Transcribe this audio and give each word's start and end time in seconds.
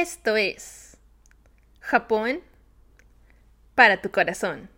Esto 0.00 0.36
es 0.36 0.96
Japón 1.80 2.38
para 3.74 4.00
tu 4.00 4.12
corazón. 4.12 4.70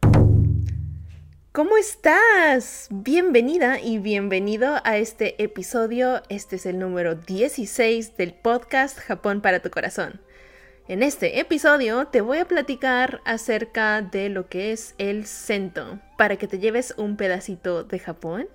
¿Cómo 1.53 1.77
estás? 1.77 2.89
Bienvenida 2.91 3.79
y 3.81 3.99
bienvenido 3.99 4.77
a 4.83 4.97
este 4.97 5.43
episodio. 5.43 6.23
Este 6.31 6.57
es 6.57 6.65
el 6.65 6.79
número 6.79 7.17
16 7.17 8.17
del 8.17 8.33
podcast 8.33 8.99
Japón 8.99 9.43
para 9.43 9.61
tu 9.61 9.69
corazón. 9.69 10.23
En 10.89 11.03
este 11.03 11.39
episodio 11.39 12.07
te 12.07 12.23
voy 12.23 12.39
a 12.39 12.49
platicar 12.49 13.21
acerca 13.27 14.01
de 14.01 14.31
lo 14.31 14.49
que 14.49 14.73
es 14.73 14.95
el 14.97 15.27
Sento, 15.27 15.99
para 16.17 16.37
que 16.37 16.49
te 16.49 16.59
lleves 16.59 16.95
un 16.97 17.19
pedacito 17.19 17.85
de 17.85 17.99
Japón 17.99 18.49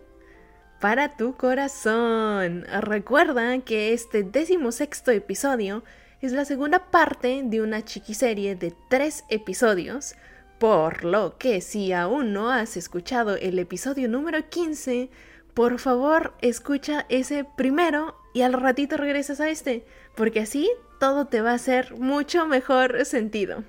para 0.82 1.16
tu 1.16 1.36
corazón. 1.36 2.66
Recuerda 2.82 3.56
que 3.60 3.94
este 3.94 4.24
decimosexto 4.24 5.12
episodio 5.12 5.84
es 6.26 6.32
la 6.32 6.46
segunda 6.46 6.80
parte 6.90 7.42
de 7.44 7.62
una 7.62 7.86
chiquiserie 7.86 8.56
de 8.56 8.74
tres 8.90 9.26
episodios, 9.30 10.16
por 10.60 11.04
lo 11.04 11.38
que 11.38 11.62
si 11.62 11.94
aún 11.94 12.34
no 12.34 12.50
has 12.50 12.78
escuchado 12.78 13.36
el 13.36 13.60
episodio 13.60 14.10
número 14.10 14.50
15, 14.50 15.10
por 15.54 15.78
favor 15.78 16.34
escucha 16.42 17.06
ese 17.10 17.46
primero 17.56 18.16
y 18.34 18.42
al 18.42 18.54
ratito 18.54 18.98
regresas 18.98 19.40
a 19.40 19.50
este, 19.50 19.86
porque 20.16 20.40
así 20.40 20.70
todo 21.00 21.28
te 21.28 21.42
va 21.42 21.52
a 21.52 21.56
hacer 21.56 21.94
mucho 21.96 22.48
mejor 22.48 23.06
sentido. 23.06 23.64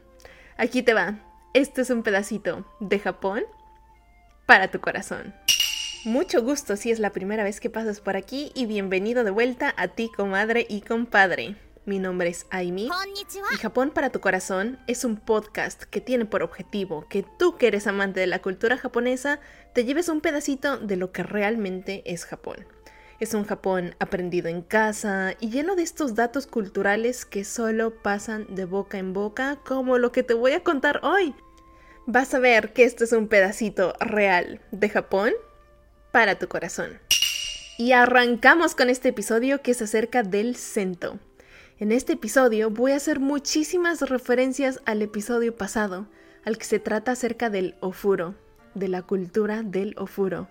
Aquí 0.56 0.82
te 0.82 0.94
va. 0.94 1.18
Este 1.52 1.82
es 1.82 1.90
un 1.90 2.02
pedacito 2.02 2.64
de 2.80 2.98
Japón 2.98 3.44
para 4.46 4.70
tu 4.70 4.80
corazón. 4.80 5.34
Mucho 6.04 6.42
gusto 6.42 6.76
si 6.76 6.90
es 6.90 7.00
la 7.00 7.10
primera 7.10 7.44
vez 7.44 7.60
que 7.60 7.68
pasas 7.68 8.00
por 8.00 8.16
aquí 8.16 8.52
y 8.54 8.64
bienvenido 8.66 9.24
de 9.24 9.30
vuelta 9.30 9.74
a 9.76 9.88
ti, 9.88 10.10
comadre 10.14 10.66
y 10.68 10.80
compadre. 10.80 11.56
Mi 11.86 12.00
nombre 12.00 12.28
es 12.28 12.46
Aimi 12.50 12.90
y 13.52 13.56
Japón 13.58 13.92
para 13.92 14.10
tu 14.10 14.18
corazón 14.20 14.76
es 14.88 15.04
un 15.04 15.16
podcast 15.16 15.84
que 15.84 16.00
tiene 16.00 16.24
por 16.24 16.42
objetivo 16.42 17.06
que 17.08 17.24
tú 17.38 17.56
que 17.56 17.68
eres 17.68 17.86
amante 17.86 18.18
de 18.18 18.26
la 18.26 18.42
cultura 18.42 18.76
japonesa 18.76 19.38
te 19.72 19.84
lleves 19.84 20.08
un 20.08 20.20
pedacito 20.20 20.78
de 20.78 20.96
lo 20.96 21.12
que 21.12 21.22
realmente 21.22 22.02
es 22.04 22.24
Japón. 22.24 22.66
Es 23.20 23.34
un 23.34 23.44
Japón 23.44 23.94
aprendido 24.00 24.48
en 24.48 24.62
casa 24.62 25.34
y 25.38 25.50
lleno 25.50 25.76
de 25.76 25.84
estos 25.84 26.16
datos 26.16 26.48
culturales 26.48 27.24
que 27.24 27.44
solo 27.44 27.94
pasan 28.02 28.52
de 28.52 28.64
boca 28.64 28.98
en 28.98 29.12
boca 29.12 29.60
como 29.64 29.98
lo 29.98 30.10
que 30.10 30.24
te 30.24 30.34
voy 30.34 30.52
a 30.52 30.64
contar 30.64 30.98
hoy. 31.04 31.36
Vas 32.04 32.34
a 32.34 32.40
ver 32.40 32.72
que 32.72 32.82
esto 32.82 33.04
es 33.04 33.12
un 33.12 33.28
pedacito 33.28 33.94
real 34.00 34.60
de 34.72 34.88
Japón 34.88 35.34
para 36.10 36.36
tu 36.36 36.48
corazón. 36.48 36.98
Y 37.78 37.92
arrancamos 37.92 38.74
con 38.74 38.90
este 38.90 39.10
episodio 39.10 39.62
que 39.62 39.70
es 39.70 39.82
acerca 39.82 40.24
del 40.24 40.56
Sento. 40.56 41.20
En 41.78 41.92
este 41.92 42.14
episodio 42.14 42.70
voy 42.70 42.92
a 42.92 42.96
hacer 42.96 43.20
muchísimas 43.20 44.00
referencias 44.00 44.80
al 44.86 45.02
episodio 45.02 45.54
pasado, 45.54 46.06
al 46.46 46.56
que 46.56 46.64
se 46.64 46.78
trata 46.78 47.12
acerca 47.12 47.50
del 47.50 47.74
ofuro, 47.80 48.34
de 48.74 48.88
la 48.88 49.02
cultura 49.02 49.62
del 49.62 49.94
ofuro. 49.98 50.48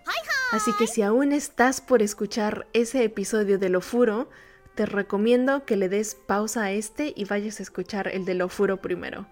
Así 0.52 0.72
que 0.78 0.86
si 0.86 1.02
aún 1.02 1.32
estás 1.32 1.82
por 1.82 2.04
escuchar 2.04 2.68
ese 2.74 3.04
episodio 3.04 3.58
del 3.58 3.76
ofuro, 3.76 4.30
te 4.76 4.86
recomiendo 4.86 5.66
que 5.66 5.78
le 5.78 5.90
des 5.90 6.14
pausa 6.14 6.66
a 6.66 6.72
este 6.72 7.12
y 7.16 7.26
vayas 7.26 7.60
a 7.60 7.64
escuchar 7.64 8.08
el 8.08 8.26
del 8.26 8.44
ofuro 8.44 8.78
primero, 8.78 9.26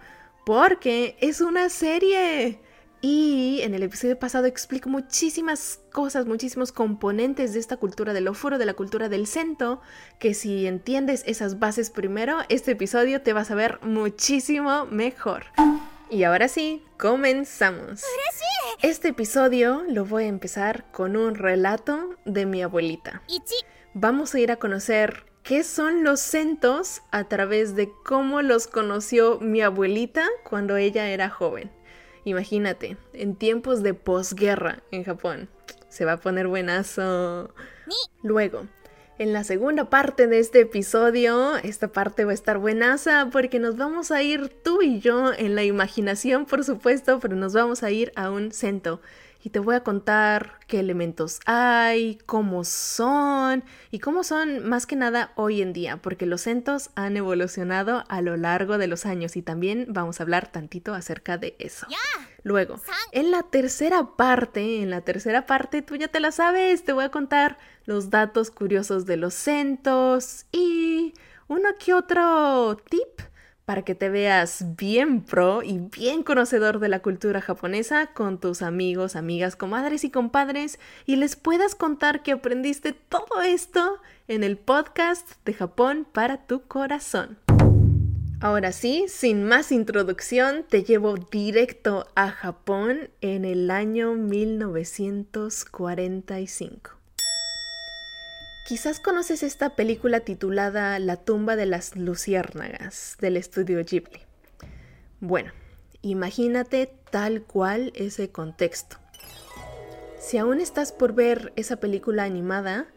porque 0.47 1.15
es 1.21 1.41
una 1.41 1.69
serie. 1.69 2.59
Y 3.05 3.59
en 3.63 3.73
el 3.73 3.83
episodio 3.83 4.17
pasado 4.17 4.45
explico 4.45 4.87
muchísimas 4.87 5.81
cosas, 5.91 6.25
muchísimos 6.25 6.71
componentes 6.71 7.51
de 7.51 7.59
esta 7.59 7.75
cultura 7.75 8.13
del 8.13 8.29
ofuro, 8.29 8.57
de 8.57 8.65
la 8.65 8.75
cultura 8.75 9.09
del 9.09 9.27
cento, 9.27 9.81
que 10.19 10.33
si 10.33 10.67
entiendes 10.67 11.21
esas 11.27 11.59
bases 11.59 11.89
primero, 11.89 12.37
este 12.47 12.71
episodio 12.71 13.21
te 13.21 13.33
va 13.33 13.41
a 13.41 13.45
saber 13.45 13.77
muchísimo 13.81 14.85
mejor. 14.85 15.47
Y 16.09 16.23
ahora 16.23 16.47
sí, 16.47 16.81
comenzamos. 16.97 18.03
Este 18.81 19.09
episodio 19.09 19.83
lo 19.89 20.05
voy 20.05 20.23
a 20.23 20.27
empezar 20.27 20.89
con 20.93 21.17
un 21.17 21.35
relato 21.35 22.15
de 22.23 22.45
mi 22.45 22.61
abuelita. 22.61 23.21
Vamos 23.93 24.33
a 24.33 24.39
ir 24.39 24.49
a 24.49 24.55
conocer 24.55 25.25
qué 25.43 25.65
son 25.65 26.05
los 26.05 26.21
centos 26.21 27.01
a 27.11 27.25
través 27.25 27.75
de 27.75 27.91
cómo 28.05 28.41
los 28.41 28.67
conoció 28.67 29.41
mi 29.41 29.61
abuelita 29.61 30.25
cuando 30.45 30.77
ella 30.77 31.09
era 31.09 31.29
joven. 31.29 31.69
Imagínate, 32.25 32.97
en 33.13 33.35
tiempos 33.35 33.83
de 33.83 33.93
posguerra 33.93 34.83
en 34.91 35.03
Japón. 35.03 35.49
Se 35.89 36.05
va 36.05 36.13
a 36.13 36.19
poner 36.19 36.47
buenazo. 36.47 37.53
Luego, 38.23 38.65
en 39.19 39.31
la 39.31 39.43
segunda 39.43 39.89
parte 39.89 40.27
de 40.27 40.39
este 40.39 40.61
episodio, 40.61 41.57
esta 41.57 41.89
parte 41.89 42.25
va 42.25 42.31
a 42.31 42.33
estar 42.33 42.57
buenaza 42.57 43.29
porque 43.31 43.59
nos 43.59 43.77
vamos 43.77 44.09
a 44.09 44.23
ir 44.23 44.49
tú 44.63 44.81
y 44.81 44.99
yo 44.99 45.31
en 45.33 45.53
la 45.53 45.63
imaginación, 45.63 46.45
por 46.45 46.63
supuesto, 46.63 47.19
pero 47.19 47.35
nos 47.35 47.53
vamos 47.53 47.83
a 47.83 47.91
ir 47.91 48.11
a 48.15 48.31
un 48.31 48.51
centro 48.51 49.01
y 49.43 49.49
te 49.49 49.59
voy 49.59 49.75
a 49.75 49.83
contar 49.83 50.59
qué 50.67 50.79
elementos 50.79 51.39
hay, 51.45 52.17
cómo 52.25 52.63
son 52.63 53.63
y 53.91 53.99
cómo 53.99 54.23
son 54.23 54.67
más 54.67 54.85
que 54.85 54.95
nada 54.95 55.33
hoy 55.35 55.61
en 55.61 55.73
día, 55.73 55.97
porque 55.97 56.25
los 56.25 56.41
centos 56.41 56.91
han 56.95 57.17
evolucionado 57.17 58.05
a 58.07 58.21
lo 58.21 58.37
largo 58.37 58.77
de 58.77 58.87
los 58.87 59.05
años 59.05 59.35
y 59.35 59.41
también 59.41 59.87
vamos 59.89 60.19
a 60.19 60.23
hablar 60.23 60.51
tantito 60.51 60.93
acerca 60.93 61.37
de 61.37 61.55
eso. 61.59 61.85
Luego, 62.43 62.79
en 63.11 63.31
la 63.31 63.43
tercera 63.43 64.15
parte, 64.15 64.81
en 64.81 64.89
la 64.89 65.01
tercera 65.01 65.45
parte 65.45 65.81
tú 65.81 65.95
ya 65.95 66.07
te 66.07 66.19
la 66.19 66.31
sabes, 66.31 66.83
te 66.83 66.93
voy 66.93 67.05
a 67.05 67.09
contar 67.09 67.57
los 67.85 68.09
datos 68.09 68.49
curiosos 68.49 69.05
de 69.05 69.17
los 69.17 69.33
centos 69.33 70.45
y 70.51 71.13
uno 71.47 71.69
que 71.77 71.93
otro 71.93 72.77
tip 72.89 73.32
para 73.65 73.83
que 73.83 73.95
te 73.95 74.09
veas 74.09 74.75
bien 74.77 75.21
pro 75.21 75.63
y 75.63 75.77
bien 75.77 76.23
conocedor 76.23 76.79
de 76.79 76.89
la 76.89 77.01
cultura 77.01 77.39
japonesa 77.41 78.07
con 78.07 78.39
tus 78.39 78.61
amigos, 78.61 79.15
amigas, 79.15 79.55
comadres 79.55 80.03
y 80.03 80.09
compadres 80.09 80.79
y 81.05 81.15
les 81.15 81.35
puedas 81.35 81.75
contar 81.75 82.23
que 82.23 82.31
aprendiste 82.33 82.93
todo 82.93 83.41
esto 83.41 83.99
en 84.27 84.43
el 84.43 84.57
podcast 84.57 85.31
de 85.45 85.53
Japón 85.53 86.05
para 86.11 86.45
tu 86.45 86.63
corazón. 86.63 87.37
Ahora 88.41 88.73
sí, 88.73 89.05
sin 89.07 89.45
más 89.45 89.71
introducción, 89.71 90.65
te 90.67 90.83
llevo 90.83 91.15
directo 91.15 92.07
a 92.15 92.29
Japón 92.29 93.09
en 93.21 93.45
el 93.45 93.71
año 93.71 94.15
1945. 94.15 97.02
Quizás 98.65 99.01
conoces 99.01 99.43
esta 99.43 99.75
película 99.75 100.21
titulada 100.21 100.97
La 100.97 101.17
tumba 101.17 101.57
de 101.57 101.65
las 101.65 101.97
luciérnagas 101.97 103.17
del 103.19 103.35
estudio 103.35 103.83
Ghibli. 103.83 104.21
Bueno, 105.19 105.51
imagínate 106.01 106.89
tal 107.11 107.43
cual 107.43 107.91
ese 107.93 108.31
contexto. 108.31 108.95
Si 110.17 110.37
aún 110.37 110.61
estás 110.61 110.93
por 110.93 111.13
ver 111.13 111.51
esa 111.57 111.75
película 111.75 112.23
animada, 112.23 112.87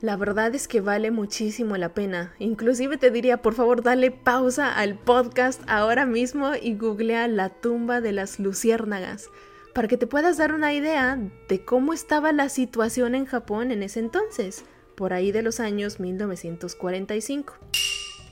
la 0.00 0.16
verdad 0.16 0.54
es 0.54 0.68
que 0.68 0.80
vale 0.80 1.10
muchísimo 1.10 1.76
la 1.76 1.94
pena. 1.94 2.32
Inclusive 2.38 2.96
te 2.96 3.10
diría, 3.10 3.42
por 3.42 3.54
favor, 3.54 3.82
dale 3.82 4.12
pausa 4.12 4.72
al 4.72 4.96
podcast 5.00 5.60
ahora 5.66 6.06
mismo 6.06 6.52
y 6.54 6.76
googlea 6.76 7.26
La 7.26 7.48
tumba 7.48 8.00
de 8.00 8.12
las 8.12 8.38
luciérnagas 8.38 9.28
para 9.74 9.88
que 9.88 9.96
te 9.96 10.06
puedas 10.06 10.36
dar 10.36 10.54
una 10.54 10.72
idea 10.74 11.18
de 11.48 11.64
cómo 11.64 11.92
estaba 11.92 12.30
la 12.32 12.48
situación 12.48 13.16
en 13.16 13.26
Japón 13.26 13.72
en 13.72 13.82
ese 13.82 13.98
entonces 13.98 14.64
por 14.98 15.12
ahí 15.12 15.30
de 15.30 15.42
los 15.42 15.60
años 15.60 16.00
1945. 16.00 17.54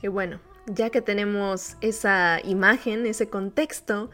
Y 0.03 0.09
bueno, 0.09 0.41
ya 0.67 0.91
que 0.91 1.01
tenemos 1.01 1.77
esa 1.81 2.41
imagen, 2.43 3.07
ese 3.07 3.29
contexto, 3.29 4.11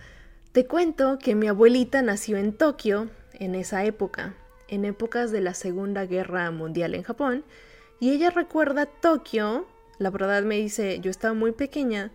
te 0.53 0.67
cuento 0.67 1.19
que 1.19 1.35
mi 1.35 1.49
abuelita 1.49 2.03
nació 2.03 2.37
en 2.37 2.53
Tokio 2.53 3.09
en 3.33 3.55
esa 3.55 3.87
época, 3.87 4.35
en 4.69 4.85
épocas 4.85 5.33
de 5.33 5.41
la 5.41 5.55
Segunda 5.55 6.05
Guerra 6.05 6.51
Mundial 6.51 6.95
en 6.95 7.03
Japón, 7.05 7.43
y 8.01 8.11
ella 8.11 8.29
recuerda 8.29 8.85
Tokio, 8.85 9.67
la 9.99 10.11
verdad 10.11 10.43
me 10.43 10.57
dice, 10.57 11.01
yo 11.01 11.11
estaba 11.11 11.33
muy 11.33 11.53
pequeña, 11.53 12.11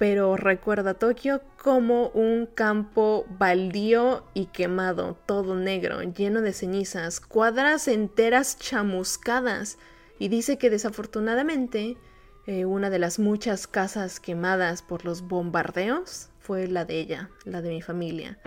pero 0.00 0.34
recuerda 0.38 0.94
Tokio 0.94 1.42
como 1.62 2.08
un 2.14 2.46
campo 2.46 3.26
baldío 3.38 4.24
y 4.32 4.46
quemado, 4.46 5.18
todo 5.26 5.56
negro, 5.56 6.00
lleno 6.00 6.40
de 6.40 6.54
cenizas, 6.54 7.20
cuadras 7.20 7.86
enteras 7.86 8.58
chamuscadas, 8.58 9.76
y 10.18 10.28
dice 10.28 10.56
que 10.56 10.70
desafortunadamente 10.70 11.98
eh, 12.46 12.64
una 12.64 12.88
de 12.88 12.98
las 12.98 13.18
muchas 13.18 13.66
casas 13.66 14.20
quemadas 14.20 14.80
por 14.80 15.04
los 15.04 15.20
bombardeos 15.20 16.30
fue 16.38 16.66
la 16.66 16.86
de 16.86 16.98
ella, 16.98 17.28
la 17.44 17.60
de 17.60 17.68
mi 17.68 17.82
familia. 17.82 18.38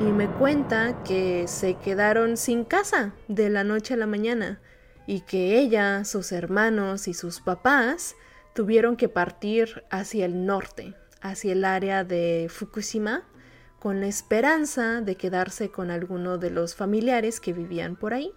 Y 0.00 0.04
me 0.04 0.30
cuenta 0.30 1.02
que 1.04 1.44
se 1.48 1.74
quedaron 1.74 2.38
sin 2.38 2.64
casa 2.64 3.12
de 3.28 3.50
la 3.50 3.62
noche 3.62 3.92
a 3.92 3.98
la 3.98 4.06
mañana 4.06 4.58
y 5.06 5.20
que 5.20 5.58
ella, 5.58 6.06
sus 6.06 6.32
hermanos 6.32 7.08
y 7.08 7.12
sus 7.12 7.42
papás 7.42 8.16
tuvieron 8.54 8.96
que 8.96 9.08
partir 9.08 9.84
hacia 9.90 10.24
el 10.24 10.46
norte, 10.46 10.94
hacia 11.20 11.52
el 11.52 11.64
área 11.64 12.04
de 12.04 12.46
Fukushima, 12.48 13.24
con 13.78 14.00
la 14.00 14.06
esperanza 14.06 15.02
de 15.02 15.16
quedarse 15.16 15.68
con 15.68 15.90
alguno 15.90 16.38
de 16.38 16.50
los 16.50 16.74
familiares 16.74 17.38
que 17.38 17.52
vivían 17.52 17.96
por 17.96 18.14
ahí. 18.14 18.32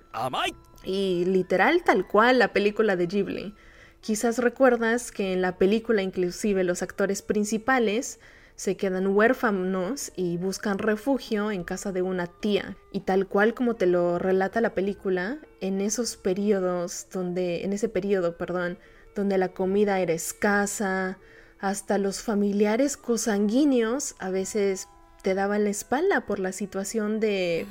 Y 0.84 1.24
literal 1.25 1.84
tal 1.84 2.06
cual 2.06 2.40
la 2.40 2.52
película 2.52 2.98
de 2.98 3.08
Ghibli. 3.08 3.56
Quizás 4.02 4.40
recuerdas 4.40 5.12
que 5.12 5.31
en 5.34 5.42
la 5.42 5.58
película 5.58 6.02
inclusive 6.02 6.63
los 6.63 6.81
actores 6.81 7.22
principales 7.22 8.20
se 8.56 8.75
quedan 8.75 9.08
huérfanos 9.08 10.12
y 10.16 10.38
buscan 10.38 10.80
refugio 10.80 11.52
en 11.52 11.63
casa 11.63 11.92
de 11.92 12.02
una 12.02 12.28
tía. 12.28 12.75
Y 12.92 13.02
tal 13.02 13.28
cual 13.28 13.54
como 13.54 13.75
te 13.75 13.86
lo 13.86 14.20
relata 14.20 14.62
la 14.62 14.74
película, 14.74 15.38
en 15.62 15.80
esos 15.80 16.18
periodos 16.18 17.08
donde, 17.12 17.63
en 17.63 17.72
ese 17.72 17.88
periodo, 17.88 18.36
perdón, 18.36 18.80
donde 19.18 19.38
la 19.38 19.50
comida 19.50 20.00
era 20.00 20.14
escasa, 20.14 21.18
hasta 21.60 21.98
los 21.98 22.22
familiares 22.22 22.96
cosanguíneos 22.96 24.16
a 24.19 24.30
veces 24.30 24.88
te 25.24 25.34
daban 25.34 25.64
la 25.66 25.72
espalda 25.72 26.25
por 26.25 26.40
la 26.40 26.52
situación 26.52 27.19
de... 27.19 27.66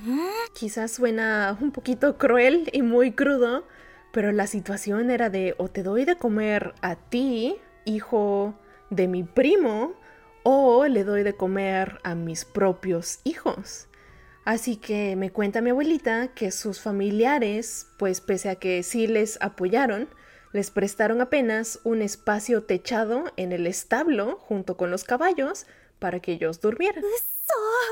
Quizás 0.55 0.91
suena 0.91 1.57
un 1.61 1.71
poquito 1.71 2.19
cruel 2.19 2.69
y 2.73 2.83
muy 2.83 3.13
crudo, 3.13 3.67
pero 4.13 4.33
la 4.33 4.47
situación 4.47 5.11
era 5.11 5.31
de 5.31 5.55
o 5.59 5.69
te 5.69 5.83
doy 5.83 6.05
de 6.05 6.17
comer 6.17 6.75
a 6.83 6.97
ti, 6.97 7.57
hijo 7.85 8.55
de 8.91 9.09
mi 9.09 9.23
primo, 9.23 9.95
o 10.43 10.87
le 10.87 11.05
doy 11.05 11.23
de 11.23 11.35
comer 11.35 12.01
a 12.03 12.15
mis 12.15 12.45
propios 12.45 13.21
hijos. 13.25 13.89
Así 14.45 14.77
que 14.77 15.17
me 15.17 15.31
cuenta 15.31 15.61
mi 15.61 15.71
abuelita 15.71 16.29
que 16.29 16.51
sus 16.51 16.81
familiares, 16.81 17.89
pues 17.99 18.21
pese 18.21 18.49
a 18.49 18.55
que 18.57 18.83
sí 18.83 19.07
les 19.07 19.39
apoyaron, 19.41 20.09
les 20.57 20.73
prestaron 20.73 21.21
apenas 21.21 21.79
un 21.85 22.03
espacio 22.03 22.65
techado 22.65 23.25
en 23.37 23.53
el 23.53 23.69
establo 23.69 24.39
junto 24.41 24.77
con 24.77 24.91
los 24.91 25.05
caballos 25.05 25.67
para 26.01 26.19
que 26.19 26.33
ellos 26.33 26.61
durmieran. 26.61 27.05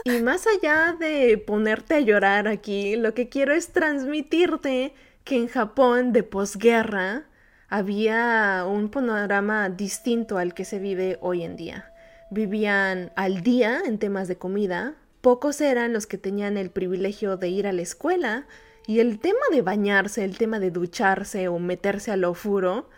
Y 0.04 0.20
más 0.22 0.46
allá 0.46 0.96
de 0.98 1.38
ponerte 1.38 1.94
a 1.94 2.00
llorar 2.00 2.48
aquí, 2.48 2.96
lo 2.96 3.14
que 3.14 3.28
quiero 3.28 3.54
es 3.54 3.68
transmitirte 3.68 4.94
que 5.22 5.36
en 5.36 5.46
Japón 5.46 6.12
de 6.12 6.24
posguerra 6.24 7.28
había 7.68 8.64
un 8.66 8.90
panorama 8.90 9.70
distinto 9.70 10.38
al 10.38 10.54
que 10.54 10.64
se 10.64 10.80
vive 10.80 11.18
hoy 11.20 11.44
en 11.44 11.56
día 11.56 11.94
vivían 12.30 13.12
al 13.16 13.42
día 13.42 13.80
en 13.86 13.98
temas 13.98 14.28
de 14.28 14.36
comida, 14.36 14.94
pocos 15.20 15.60
eran 15.60 15.92
los 15.92 16.06
que 16.06 16.18
tenían 16.18 16.56
el 16.56 16.70
privilegio 16.70 17.36
de 17.36 17.48
ir 17.48 17.66
a 17.66 17.72
la 17.72 17.82
escuela 17.82 18.46
y 18.86 19.00
el 19.00 19.18
tema 19.18 19.46
de 19.50 19.62
bañarse, 19.62 20.24
el 20.24 20.36
tema 20.36 20.58
de 20.58 20.70
ducharse 20.70 21.48
o 21.48 21.58
meterse 21.58 22.10
al 22.10 22.24
ofuro, 22.24 22.88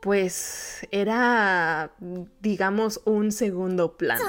pues 0.00 0.86
era, 0.90 1.92
digamos, 2.40 3.00
un 3.04 3.32
segundo 3.32 3.96
plano. 3.96 4.24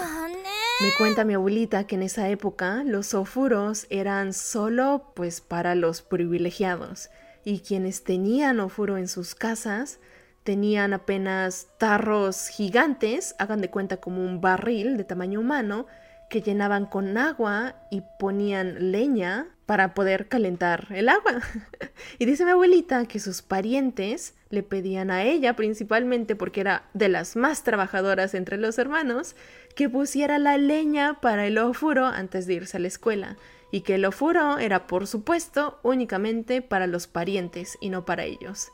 Me 0.81 0.91
cuenta 0.97 1.25
mi 1.25 1.33
abuelita 1.33 1.87
que 1.87 1.95
en 1.95 2.03
esa 2.03 2.29
época 2.29 2.83
los 2.85 3.13
ofuros 3.13 3.87
eran 3.89 4.33
solo 4.33 5.11
pues 5.15 5.39
para 5.41 5.73
los 5.73 6.01
privilegiados 6.01 7.09
y 7.45 7.59
quienes 7.59 8.03
tenían 8.03 8.59
ofuro 8.59 8.97
en 8.97 9.07
sus 9.07 9.35
casas 9.35 9.99
tenían 10.43 10.93
apenas 10.93 11.67
tarros 11.77 12.49
gigantes, 12.49 13.35
hagan 13.39 13.61
de 13.61 13.69
cuenta 13.69 13.97
como 13.97 14.23
un 14.23 14.41
barril 14.41 14.95
de 14.97 15.03
tamaño 15.03 15.39
humano, 15.39 15.87
que 16.29 16.41
llenaban 16.41 16.85
con 16.85 17.17
agua 17.17 17.75
y 17.89 18.03
ponían 18.19 18.91
leña 18.91 19.54
para 19.65 19.93
poder 19.93 20.27
calentar 20.27 20.87
el 20.91 21.09
agua. 21.09 21.41
y 22.19 22.25
dice 22.25 22.45
mi 22.45 22.51
abuelita 22.51 23.05
que 23.05 23.19
sus 23.19 23.41
parientes 23.41 24.33
le 24.49 24.63
pedían 24.63 25.11
a 25.11 25.23
ella, 25.23 25.55
principalmente 25.55 26.35
porque 26.35 26.61
era 26.61 26.83
de 26.93 27.09
las 27.09 27.35
más 27.35 27.63
trabajadoras 27.63 28.33
entre 28.33 28.57
los 28.57 28.77
hermanos, 28.77 29.35
que 29.75 29.89
pusiera 29.89 30.37
la 30.37 30.57
leña 30.57 31.19
para 31.19 31.47
el 31.47 31.57
ofuro 31.57 32.05
antes 32.05 32.47
de 32.47 32.53
irse 32.53 32.77
a 32.77 32.79
la 32.79 32.87
escuela 32.87 33.37
y 33.71 33.81
que 33.81 33.95
el 33.95 34.05
ofuro 34.05 34.57
era 34.57 34.87
por 34.87 35.07
supuesto 35.07 35.79
únicamente 35.83 36.61
para 36.61 36.87
los 36.87 37.07
parientes 37.07 37.77
y 37.81 37.89
no 37.89 38.05
para 38.05 38.23
ellos. 38.23 38.69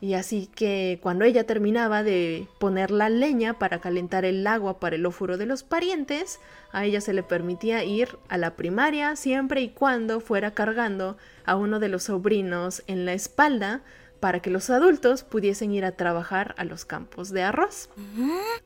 Y 0.00 0.14
así 0.14 0.48
que 0.54 0.98
cuando 1.02 1.24
ella 1.24 1.44
terminaba 1.44 2.02
de 2.02 2.48
poner 2.58 2.90
la 2.90 3.08
leña 3.08 3.58
para 3.58 3.80
calentar 3.80 4.24
el 4.24 4.46
agua 4.46 4.80
para 4.80 4.96
el 4.96 5.04
ofuro 5.04 5.36
de 5.36 5.46
los 5.46 5.62
parientes, 5.62 6.40
a 6.72 6.84
ella 6.84 7.00
se 7.00 7.12
le 7.12 7.22
permitía 7.22 7.84
ir 7.84 8.18
a 8.28 8.38
la 8.38 8.54
primaria 8.56 9.16
siempre 9.16 9.60
y 9.60 9.70
cuando 9.70 10.20
fuera 10.20 10.52
cargando 10.52 11.18
a 11.44 11.56
uno 11.56 11.80
de 11.80 11.88
los 11.88 12.04
sobrinos 12.04 12.82
en 12.86 13.04
la 13.04 13.12
espalda 13.12 13.82
para 14.20 14.40
que 14.40 14.50
los 14.50 14.70
adultos 14.70 15.24
pudiesen 15.24 15.72
ir 15.72 15.84
a 15.84 15.92
trabajar 15.92 16.54
a 16.58 16.64
los 16.64 16.84
campos 16.84 17.30
de 17.30 17.42
arroz. 17.42 17.88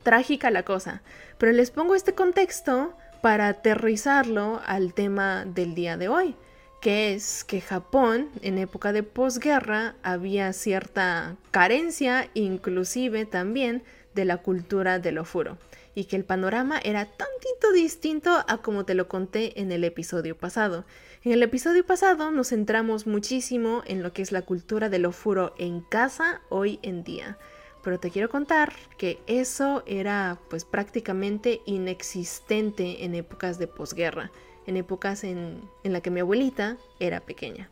Trágica 0.03 0.51
la 0.51 0.63
cosa, 0.63 1.01
pero 1.37 1.53
les 1.53 1.71
pongo 1.71 1.95
este 1.95 2.13
contexto 2.13 2.95
para 3.25 3.47
aterrizarlo 3.47 4.61
al 4.67 4.93
tema 4.93 5.45
del 5.45 5.73
día 5.73 5.97
de 5.97 6.09
hoy, 6.09 6.35
que 6.79 7.15
es 7.15 7.43
que 7.43 7.59
Japón 7.59 8.29
en 8.43 8.59
época 8.59 8.93
de 8.93 9.01
posguerra 9.01 9.95
había 10.03 10.53
cierta 10.53 11.35
carencia, 11.49 12.29
inclusive 12.35 13.25
también 13.25 13.81
de 14.13 14.25
la 14.25 14.37
cultura 14.37 14.99
del 14.99 15.17
ofuro, 15.17 15.57
y 15.95 16.05
que 16.05 16.17
el 16.17 16.23
panorama 16.23 16.77
era 16.83 17.05
tantito 17.05 17.71
distinto 17.73 18.45
a 18.47 18.59
como 18.59 18.85
te 18.85 18.93
lo 18.93 19.07
conté 19.07 19.59
en 19.59 19.71
el 19.71 19.85
episodio 19.85 20.37
pasado. 20.37 20.85
En 21.23 21.31
el 21.31 21.41
episodio 21.41 21.83
pasado 21.83 22.29
nos 22.29 22.49
centramos 22.49 23.07
muchísimo 23.07 23.81
en 23.87 24.03
lo 24.03 24.13
que 24.13 24.21
es 24.21 24.31
la 24.31 24.43
cultura 24.43 24.87
del 24.89 25.07
ofuro 25.07 25.55
en 25.57 25.81
casa 25.81 26.41
hoy 26.49 26.77
en 26.83 27.03
día 27.03 27.39
pero 27.85 27.99
te 27.99 28.09
quiero 28.09 28.29
contar 28.29 28.73
que 28.97 29.19
eso 29.27 29.83
era 29.85 30.39
pues 30.49 30.65
prácticamente 30.65 31.61
inexistente 31.67 33.05
en 33.05 33.13
épocas 33.13 33.59
de 33.59 33.67
posguerra, 33.67 34.31
en 34.65 34.75
épocas 34.75 35.23
en, 35.23 35.61
en 35.83 35.93
la 35.93 36.01
que 36.01 36.09
mi 36.09 36.21
abuelita 36.21 36.77
era 36.99 37.19
pequeña. 37.19 37.69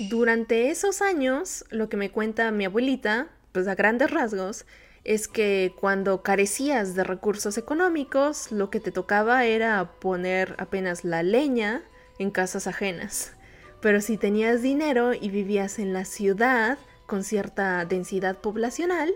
Durante 0.00 0.70
esos 0.70 1.00
años, 1.00 1.64
lo 1.70 1.88
que 1.88 1.96
me 1.96 2.10
cuenta 2.10 2.50
mi 2.50 2.64
abuelita, 2.64 3.28
pues 3.52 3.68
a 3.68 3.76
grandes 3.76 4.10
rasgos, 4.10 4.66
es 5.04 5.28
que 5.28 5.72
cuando 5.78 6.24
carecías 6.24 6.96
de 6.96 7.04
recursos 7.04 7.56
económicos, 7.56 8.50
lo 8.50 8.68
que 8.68 8.80
te 8.80 8.90
tocaba 8.90 9.44
era 9.44 9.92
poner 10.00 10.56
apenas 10.58 11.04
la 11.04 11.22
leña 11.22 11.84
en 12.18 12.32
casas 12.32 12.66
ajenas. 12.66 13.32
Pero 13.80 14.00
si 14.00 14.16
tenías 14.16 14.60
dinero 14.60 15.14
y 15.14 15.30
vivías 15.30 15.78
en 15.78 15.92
la 15.92 16.04
ciudad 16.04 16.78
con 17.06 17.24
cierta 17.24 17.84
densidad 17.84 18.38
poblacional, 18.38 19.14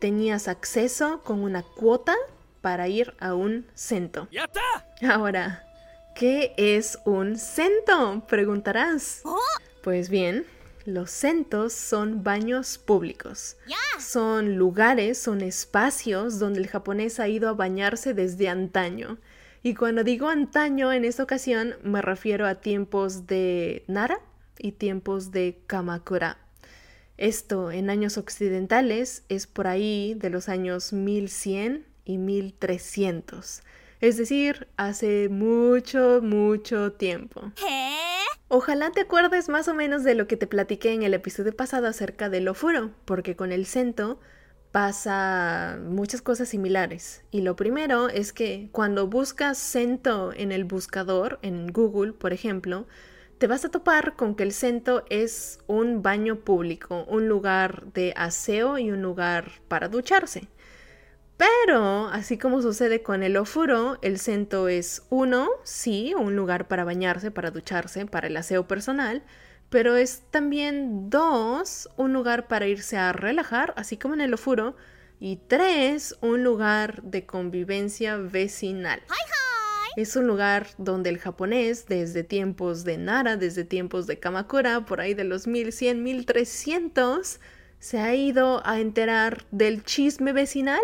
tenías 0.00 0.48
acceso 0.48 1.22
con 1.22 1.40
una 1.40 1.62
cuota 1.62 2.14
para 2.60 2.88
ir 2.88 3.14
a 3.20 3.34
un 3.34 3.66
cento. 3.74 4.28
Ahora, 5.08 5.64
¿qué 6.14 6.54
es 6.56 6.98
un 7.04 7.36
cento? 7.36 8.24
Preguntarás. 8.28 9.22
Oh. 9.24 9.38
Pues 9.82 10.08
bien, 10.08 10.44
los 10.84 11.10
centos 11.10 11.72
son 11.72 12.24
baños 12.24 12.78
públicos. 12.78 13.56
Son 13.98 14.56
lugares, 14.56 15.18
son 15.18 15.42
espacios 15.42 16.38
donde 16.38 16.60
el 16.60 16.68
japonés 16.68 17.20
ha 17.20 17.28
ido 17.28 17.48
a 17.48 17.54
bañarse 17.54 18.14
desde 18.14 18.48
antaño. 18.48 19.18
Y 19.62 19.74
cuando 19.74 20.02
digo 20.04 20.28
antaño 20.28 20.92
en 20.92 21.04
esta 21.04 21.22
ocasión 21.22 21.76
me 21.82 22.00
refiero 22.00 22.46
a 22.46 22.56
tiempos 22.56 23.26
de 23.26 23.84
Nara 23.86 24.20
y 24.58 24.72
tiempos 24.72 25.30
de 25.30 25.60
Kamakura. 25.66 26.38
Esto 27.18 27.72
en 27.72 27.90
años 27.90 28.16
occidentales 28.16 29.24
es 29.28 29.48
por 29.48 29.66
ahí 29.66 30.14
de 30.14 30.30
los 30.30 30.48
años 30.48 30.92
1100 30.92 31.84
y 32.04 32.16
1300. 32.16 33.62
Es 34.00 34.16
decir, 34.16 34.68
hace 34.76 35.28
mucho, 35.28 36.20
mucho 36.22 36.92
tiempo. 36.92 37.52
Ojalá 38.46 38.92
te 38.92 39.00
acuerdes 39.00 39.48
más 39.48 39.66
o 39.66 39.74
menos 39.74 40.04
de 40.04 40.14
lo 40.14 40.28
que 40.28 40.36
te 40.36 40.46
platiqué 40.46 40.92
en 40.92 41.02
el 41.02 41.12
episodio 41.12 41.54
pasado 41.54 41.88
acerca 41.88 42.28
del 42.28 42.46
ofuro, 42.46 42.92
porque 43.04 43.34
con 43.34 43.50
el 43.50 43.66
cento 43.66 44.20
pasa 44.70 45.76
muchas 45.82 46.22
cosas 46.22 46.48
similares. 46.48 47.24
Y 47.32 47.40
lo 47.40 47.56
primero 47.56 48.08
es 48.08 48.32
que 48.32 48.68
cuando 48.70 49.08
buscas 49.08 49.58
cento 49.58 50.32
en 50.32 50.52
el 50.52 50.64
buscador, 50.64 51.40
en 51.42 51.66
Google, 51.72 52.12
por 52.12 52.32
ejemplo, 52.32 52.86
te 53.38 53.46
vas 53.46 53.64
a 53.64 53.70
topar 53.70 54.16
con 54.16 54.34
que 54.34 54.42
el 54.42 54.52
centro 54.52 55.04
es 55.10 55.60
un 55.68 56.02
baño 56.02 56.40
público, 56.40 57.04
un 57.08 57.28
lugar 57.28 57.84
de 57.92 58.12
aseo 58.16 58.78
y 58.78 58.90
un 58.90 59.00
lugar 59.00 59.52
para 59.68 59.88
ducharse. 59.88 60.48
Pero, 61.36 62.08
así 62.08 62.36
como 62.36 62.60
sucede 62.62 63.02
con 63.02 63.22
el 63.22 63.36
ofuro, 63.36 63.98
el 64.02 64.18
centro 64.18 64.66
es 64.66 65.06
uno, 65.08 65.48
sí, 65.62 66.14
un 66.18 66.34
lugar 66.34 66.66
para 66.66 66.82
bañarse, 66.82 67.30
para 67.30 67.52
ducharse, 67.52 68.06
para 68.06 68.26
el 68.26 68.36
aseo 68.36 68.66
personal, 68.66 69.22
pero 69.68 69.96
es 69.96 70.22
también 70.30 71.08
dos, 71.08 71.88
un 71.96 72.12
lugar 72.12 72.48
para 72.48 72.66
irse 72.66 72.96
a 72.96 73.12
relajar, 73.12 73.72
así 73.76 73.96
como 73.96 74.14
en 74.14 74.20
el 74.20 74.34
ofuro, 74.34 74.74
y 75.20 75.36
tres, 75.36 76.16
un 76.22 76.42
lugar 76.42 77.02
de 77.02 77.24
convivencia 77.24 78.16
vecinal. 78.16 79.00
Es 79.96 80.16
un 80.16 80.26
lugar 80.26 80.68
donde 80.78 81.10
el 81.10 81.18
japonés, 81.18 81.86
desde 81.86 82.22
tiempos 82.22 82.84
de 82.84 82.98
Nara, 82.98 83.36
desde 83.36 83.64
tiempos 83.64 84.06
de 84.06 84.18
Kamakura, 84.18 84.84
por 84.84 85.00
ahí 85.00 85.14
de 85.14 85.24
los 85.24 85.46
1100, 85.46 86.02
1300, 86.02 87.40
se 87.78 87.98
ha 87.98 88.14
ido 88.14 88.66
a 88.66 88.80
enterar 88.80 89.44
del 89.50 89.84
chisme 89.84 90.32
vecinal, 90.32 90.80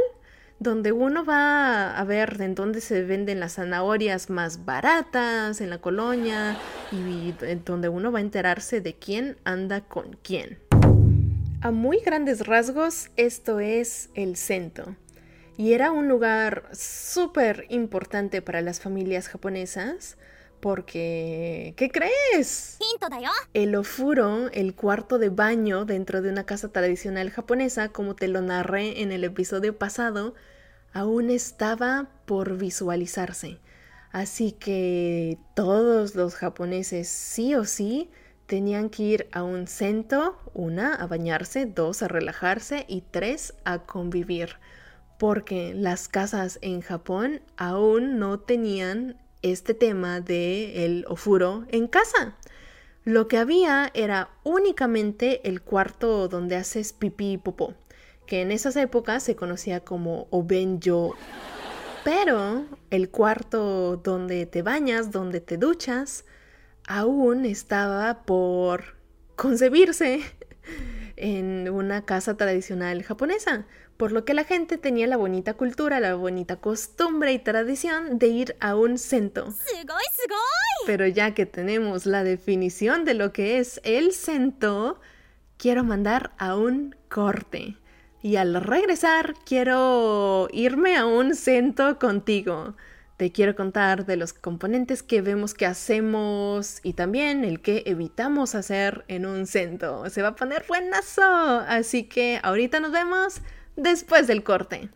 donde 0.58 0.92
uno 0.92 1.24
va 1.24 1.96
a 1.96 2.04
ver 2.04 2.40
en 2.40 2.54
dónde 2.54 2.80
se 2.80 3.02
venden 3.02 3.40
las 3.40 3.54
zanahorias 3.54 4.30
más 4.30 4.64
baratas 4.64 5.60
en 5.60 5.70
la 5.70 5.78
colonia 5.78 6.56
y 6.92 7.34
donde 7.64 7.88
uno 7.88 8.12
va 8.12 8.18
a 8.18 8.22
enterarse 8.22 8.80
de 8.80 8.94
quién 8.94 9.36
anda 9.44 9.80
con 9.82 10.16
quién. 10.22 10.58
A 11.60 11.70
muy 11.70 11.98
grandes 11.98 12.46
rasgos, 12.46 13.10
esto 13.16 13.58
es 13.58 14.10
el 14.14 14.36
Sento. 14.36 14.94
Y 15.56 15.72
era 15.72 15.92
un 15.92 16.08
lugar 16.08 16.68
súper 16.72 17.66
importante 17.68 18.42
para 18.42 18.60
las 18.60 18.80
familias 18.80 19.28
japonesas 19.28 20.16
porque... 20.60 21.74
¿Qué 21.76 21.90
crees? 21.90 22.78
El 23.52 23.76
ofuro, 23.76 24.50
el 24.52 24.74
cuarto 24.74 25.18
de 25.18 25.28
baño 25.28 25.84
dentro 25.84 26.22
de 26.22 26.30
una 26.30 26.46
casa 26.46 26.72
tradicional 26.72 27.30
japonesa, 27.30 27.90
como 27.90 28.16
te 28.16 28.28
lo 28.28 28.40
narré 28.40 29.02
en 29.02 29.12
el 29.12 29.24
episodio 29.24 29.76
pasado, 29.76 30.34
aún 30.94 31.28
estaba 31.28 32.08
por 32.24 32.56
visualizarse. 32.56 33.58
Así 34.10 34.52
que 34.52 35.38
todos 35.54 36.14
los 36.14 36.34
japoneses 36.34 37.08
sí 37.08 37.54
o 37.54 37.64
sí 37.64 38.10
tenían 38.46 38.88
que 38.88 39.02
ir 39.02 39.28
a 39.32 39.42
un 39.42 39.66
centro, 39.66 40.38
una, 40.54 40.94
a 40.94 41.06
bañarse, 41.06 41.66
dos, 41.66 42.02
a 42.02 42.08
relajarse 42.08 42.86
y 42.88 43.02
tres, 43.02 43.54
a 43.64 43.80
convivir, 43.80 44.56
porque 45.18 45.74
las 45.74 46.08
casas 46.08 46.58
en 46.62 46.80
Japón 46.80 47.40
aún 47.56 48.18
no 48.18 48.40
tenían 48.40 49.16
este 49.42 49.74
tema 49.74 50.20
de 50.20 50.84
el 50.84 51.04
ofuro 51.08 51.64
en 51.68 51.86
casa. 51.86 52.36
Lo 53.04 53.28
que 53.28 53.36
había 53.36 53.90
era 53.92 54.30
únicamente 54.44 55.46
el 55.46 55.60
cuarto 55.60 56.28
donde 56.28 56.56
haces 56.56 56.94
pipí 56.94 57.32
y 57.32 57.38
popó, 57.38 57.74
que 58.26 58.40
en 58.40 58.50
esas 58.50 58.76
épocas 58.76 59.22
se 59.22 59.36
conocía 59.36 59.80
como 59.80 60.26
obenjo. 60.30 61.14
Pero 62.02 62.64
el 62.90 63.10
cuarto 63.10 63.96
donde 63.98 64.46
te 64.46 64.62
bañas, 64.62 65.10
donde 65.10 65.40
te 65.40 65.58
duchas, 65.58 66.24
aún 66.86 67.44
estaba 67.44 68.22
por 68.24 68.96
concebirse 69.36 70.20
en 71.16 71.68
una 71.68 72.06
casa 72.06 72.36
tradicional 72.36 73.02
japonesa, 73.02 73.66
por 73.96 74.12
lo 74.12 74.24
que 74.24 74.34
la 74.34 74.44
gente 74.44 74.78
tenía 74.78 75.06
la 75.06 75.16
bonita 75.16 75.54
cultura, 75.54 76.00
la 76.00 76.14
bonita 76.14 76.56
costumbre 76.56 77.32
y 77.32 77.38
tradición 77.38 78.18
de 78.18 78.28
ir 78.28 78.56
a 78.60 78.76
un 78.76 78.98
sento. 78.98 79.48
Pero 80.86 81.06
ya 81.06 81.34
que 81.34 81.46
tenemos 81.46 82.06
la 82.06 82.24
definición 82.24 83.04
de 83.04 83.14
lo 83.14 83.32
que 83.32 83.58
es 83.58 83.80
el 83.84 84.12
sento, 84.12 85.00
quiero 85.56 85.84
mandar 85.84 86.32
a 86.38 86.56
un 86.56 86.96
corte. 87.08 87.76
Y 88.22 88.36
al 88.36 88.54
regresar 88.62 89.34
quiero 89.44 90.48
irme 90.50 90.96
a 90.96 91.06
un 91.06 91.34
sento 91.34 91.98
contigo. 91.98 92.74
Te 93.16 93.30
quiero 93.30 93.54
contar 93.54 94.06
de 94.06 94.16
los 94.16 94.32
componentes 94.32 95.04
que 95.04 95.22
vemos 95.22 95.54
que 95.54 95.66
hacemos 95.66 96.80
y 96.82 96.94
también 96.94 97.44
el 97.44 97.60
que 97.60 97.84
evitamos 97.86 98.56
hacer 98.56 99.04
en 99.06 99.24
un 99.24 99.46
centro. 99.46 100.10
Se 100.10 100.20
va 100.20 100.28
a 100.28 100.36
poner 100.36 100.64
buenazo. 100.66 101.22
Así 101.22 102.04
que 102.04 102.40
ahorita 102.42 102.80
nos 102.80 102.90
vemos 102.90 103.40
después 103.76 104.26
del 104.26 104.42
corte. 104.42 104.90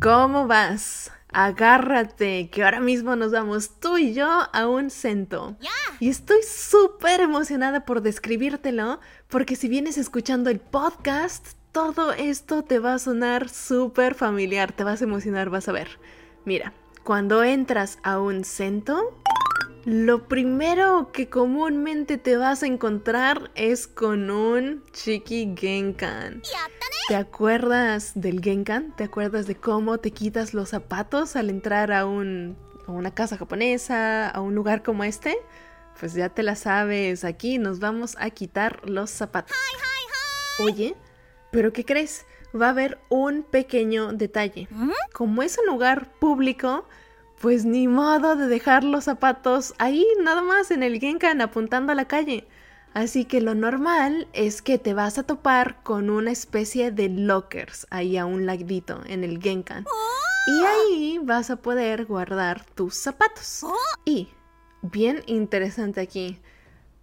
¿Cómo 0.00 0.46
vas? 0.46 1.10
agárrate, 1.36 2.48
que 2.48 2.64
ahora 2.64 2.80
mismo 2.80 3.14
nos 3.14 3.30
vamos 3.30 3.78
tú 3.78 3.98
y 3.98 4.14
yo 4.14 4.26
a 4.50 4.66
un 4.66 4.88
centro. 4.88 5.56
Y 6.00 6.08
estoy 6.08 6.42
súper 6.42 7.20
emocionada 7.20 7.84
por 7.84 8.00
describírtelo, 8.00 9.00
porque 9.28 9.54
si 9.54 9.68
vienes 9.68 9.98
escuchando 9.98 10.48
el 10.48 10.60
podcast, 10.60 11.46
todo 11.72 12.12
esto 12.14 12.62
te 12.62 12.78
va 12.78 12.94
a 12.94 12.98
sonar 12.98 13.50
súper 13.50 14.14
familiar, 14.14 14.72
te 14.72 14.82
vas 14.82 15.02
a 15.02 15.04
emocionar, 15.04 15.50
vas 15.50 15.68
a 15.68 15.72
ver. 15.72 15.98
Mira, 16.46 16.72
cuando 17.06 17.44
entras 17.44 18.00
a 18.02 18.18
un 18.18 18.42
centro, 18.42 19.16
lo 19.84 20.26
primero 20.26 21.12
que 21.12 21.28
comúnmente 21.28 22.18
te 22.18 22.36
vas 22.36 22.64
a 22.64 22.66
encontrar 22.66 23.52
es 23.54 23.86
con 23.86 24.28
un 24.28 24.82
Chiki 24.90 25.54
Genkan. 25.56 26.42
¿Te 27.06 27.14
acuerdas 27.14 28.10
del 28.16 28.42
Genkan? 28.42 28.92
¿Te 28.96 29.04
acuerdas 29.04 29.46
de 29.46 29.54
cómo 29.54 29.98
te 29.98 30.10
quitas 30.10 30.52
los 30.52 30.70
zapatos 30.70 31.36
al 31.36 31.48
entrar 31.48 31.92
a, 31.92 32.06
un, 32.06 32.56
a 32.88 32.90
una 32.90 33.14
casa 33.14 33.36
japonesa, 33.36 34.28
a 34.28 34.40
un 34.40 34.56
lugar 34.56 34.82
como 34.82 35.04
este? 35.04 35.38
Pues 36.00 36.12
ya 36.14 36.30
te 36.30 36.42
la 36.42 36.56
sabes, 36.56 37.22
aquí 37.24 37.58
nos 37.58 37.78
vamos 37.78 38.16
a 38.18 38.30
quitar 38.30 38.80
los 38.90 39.10
zapatos. 39.10 39.56
Oye, 40.58 40.96
¿pero 41.52 41.72
qué 41.72 41.84
crees? 41.84 42.26
Va 42.60 42.66
a 42.66 42.70
haber 42.70 42.98
un 43.08 43.42
pequeño 43.42 44.12
detalle. 44.12 44.68
¿Mm? 44.70 44.90
Como 45.12 45.42
es 45.42 45.58
un 45.58 45.66
lugar 45.66 46.10
público, 46.18 46.86
pues 47.40 47.64
ni 47.64 47.88
modo 47.88 48.36
de 48.36 48.46
dejar 48.46 48.84
los 48.84 49.04
zapatos 49.04 49.74
ahí 49.78 50.06
nada 50.22 50.42
más 50.42 50.70
en 50.70 50.82
el 50.82 50.98
Genkan 50.98 51.40
apuntando 51.40 51.92
a 51.92 51.94
la 51.94 52.06
calle. 52.06 52.46
Así 52.94 53.26
que 53.26 53.42
lo 53.42 53.54
normal 53.54 54.26
es 54.32 54.62
que 54.62 54.78
te 54.78 54.94
vas 54.94 55.18
a 55.18 55.22
topar 55.22 55.82
con 55.82 56.08
una 56.08 56.30
especie 56.30 56.90
de 56.92 57.10
lockers 57.10 57.86
ahí 57.90 58.16
a 58.16 58.24
un 58.24 58.46
ladito 58.46 59.02
en 59.06 59.22
el 59.22 59.38
Genkan. 59.42 59.84
Y 60.46 60.64
ahí 60.64 61.20
vas 61.22 61.50
a 61.50 61.56
poder 61.56 62.06
guardar 62.06 62.64
tus 62.64 62.94
zapatos. 62.94 63.66
Y, 64.06 64.28
bien 64.80 65.22
interesante 65.26 66.00
aquí, 66.00 66.40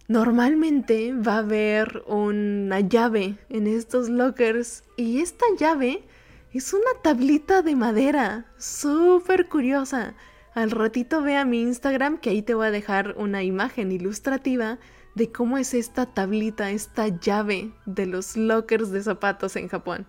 normalmente 0.08 1.14
va 1.14 1.36
a 1.36 1.38
haber 1.38 2.02
una 2.06 2.80
llave 2.80 3.38
en 3.48 3.66
estos 3.66 4.08
lockers 4.08 4.84
y 4.96 5.20
esta 5.20 5.46
llave 5.58 6.04
es 6.52 6.72
una 6.72 6.90
tablita 7.02 7.62
de 7.62 7.74
madera, 7.74 8.46
súper 8.58 9.48
curiosa. 9.48 10.14
Al 10.54 10.70
ratito 10.70 11.20
ve 11.20 11.36
a 11.36 11.44
mi 11.44 11.62
Instagram 11.62 12.18
que 12.18 12.30
ahí 12.30 12.42
te 12.42 12.54
voy 12.54 12.66
a 12.66 12.70
dejar 12.70 13.14
una 13.18 13.42
imagen 13.42 13.90
ilustrativa 13.90 14.78
de 15.16 15.32
cómo 15.32 15.58
es 15.58 15.74
esta 15.74 16.06
tablita, 16.06 16.70
esta 16.70 17.08
llave 17.08 17.72
de 17.86 18.06
los 18.06 18.36
lockers 18.36 18.90
de 18.90 19.02
zapatos 19.02 19.56
en 19.56 19.68
Japón. 19.68 20.06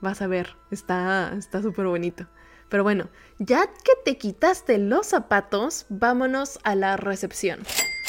Vas 0.00 0.20
a 0.20 0.26
ver, 0.26 0.56
está 0.70 1.32
está 1.36 1.62
súper 1.62 1.86
bonito. 1.86 2.26
Pero 2.68 2.82
bueno, 2.82 3.08
ya 3.38 3.66
que 3.66 3.92
te 4.04 4.18
quitaste 4.18 4.78
los 4.78 5.06
zapatos, 5.06 5.86
vámonos 5.88 6.58
a 6.64 6.74
la 6.74 6.96
recepción. 6.96 7.60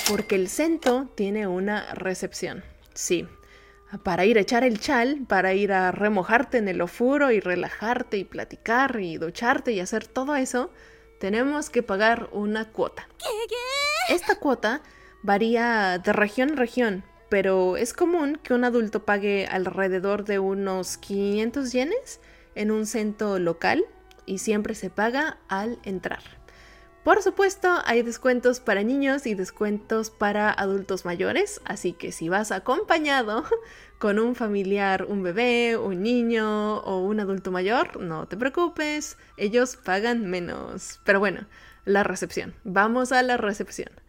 Porque 0.08 0.36
el 0.36 0.48
centro 0.48 1.10
tiene 1.16 1.48
una 1.48 1.94
recepción. 1.94 2.64
Sí, 2.94 3.28
para 4.04 4.26
ir 4.26 4.38
a 4.38 4.42
echar 4.42 4.64
el 4.64 4.80
chal, 4.80 5.26
para 5.28 5.54
ir 5.54 5.74
a 5.74 5.92
remojarte 5.92 6.58
en 6.58 6.68
el 6.68 6.82
ofuro 6.82 7.32
y 7.32 7.40
relajarte 7.40 8.18
y 8.18 8.24
platicar 8.24 9.00
y 9.00 9.18
ducharte 9.18 9.74
y 9.74 9.80
hacer 9.82 10.08
todo 10.08 10.36
eso, 10.36 10.72
tenemos 11.20 11.70
que 11.70 11.84
pagar 11.84 12.30
una 12.32 12.72
cuota. 12.72 13.08
Esta 14.10 14.36
cuota 14.36 14.82
varía 15.24 15.98
de 15.98 16.14
región 16.14 16.52
en 16.52 16.58
región, 16.58 17.04
pero 17.30 17.76
es 17.76 17.94
común 17.94 18.40
que 18.42 18.54
un 18.54 18.64
adulto 18.64 19.04
pague 19.04 19.46
alrededor 19.48 20.24
de 20.24 20.40
unos 20.40 20.98
500 20.98 21.72
yenes 21.72 22.22
en 22.56 22.72
un 22.72 22.86
centro 22.86 23.40
local 23.40 23.84
y 24.26 24.38
siempre 24.38 24.74
se 24.74 24.90
paga 24.90 25.38
al 25.50 25.80
entrar. 25.84 26.37
Por 27.08 27.24
supuesto, 27.24 27.70
hay 27.86 28.02
descuentos 28.02 28.60
para 28.60 28.84
niños 28.84 29.28
y 29.28 29.34
descuentos 29.34 30.10
para 30.10 30.52
adultos 30.52 31.06
mayores, 31.06 31.62
así 31.64 31.94
que 31.94 32.12
si 32.12 32.28
vas 32.28 32.52
acompañado 32.52 33.46
con 33.98 34.20
un 34.20 34.36
familiar, 34.36 35.06
un 35.06 35.24
bebé, 35.24 35.78
un 35.78 36.04
niño 36.04 36.80
o 36.80 37.00
un 37.00 37.22
adulto 37.22 37.50
mayor, 37.50 38.02
no 38.02 38.28
te 38.28 38.36
preocupes, 38.36 39.16
ellos 39.38 39.78
pagan 39.78 40.30
menos. 40.30 41.00
Pero 41.06 41.22
bueno, 41.22 41.48
la 41.86 42.04
recepción. 42.04 42.54
Vamos 42.66 43.14
a 43.14 43.24
la 43.24 43.38
recepción. 43.38 44.02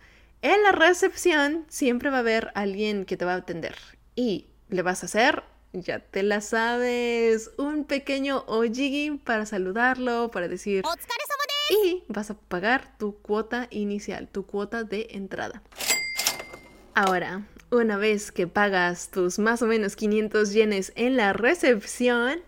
En 0.43 0.61
la 0.65 0.73
recepción 0.73 1.67
siempre 1.69 2.11
va 2.11 2.17
a 2.17 2.21
haber 2.27 2.51
alguien 2.57 3.05
que 3.05 3.17
te 3.17 3.25
va 3.25 3.35
a 3.35 3.37
atender 3.37 3.77
y 4.17 4.49
le 4.71 4.83
vas 4.83 5.05
a 5.05 5.07
hacer, 5.07 5.45
ya 5.73 6.01
te 6.01 6.25
la 6.25 6.41
sabes, 6.41 7.53
un 7.59 7.85
pequeño 7.85 8.43
ojigi 8.49 9.21
para 9.25 9.47
saludarlo, 9.47 10.33
para 10.33 10.49
decir 10.49 10.83
y 11.71 12.03
vas 12.09 12.31
a 12.31 12.35
pagar 12.35 12.97
tu 12.99 13.17
cuota 13.19 13.69
inicial, 13.71 14.29
tu 14.29 14.47
cuota 14.47 14.85
de 14.85 15.09
entrada. 15.11 15.63
Ahora, 16.95 17.47
una 17.71 17.97
vez 17.97 18.33
que 18.33 18.47
pagas 18.47 19.11
tus 19.11 19.39
más 19.39 19.63
o 19.63 19.67
menos 19.67 19.95
500 19.95 20.53
yenes 20.53 20.93
en 20.97 21.17
la 21.17 21.33
recepción, 21.33 22.41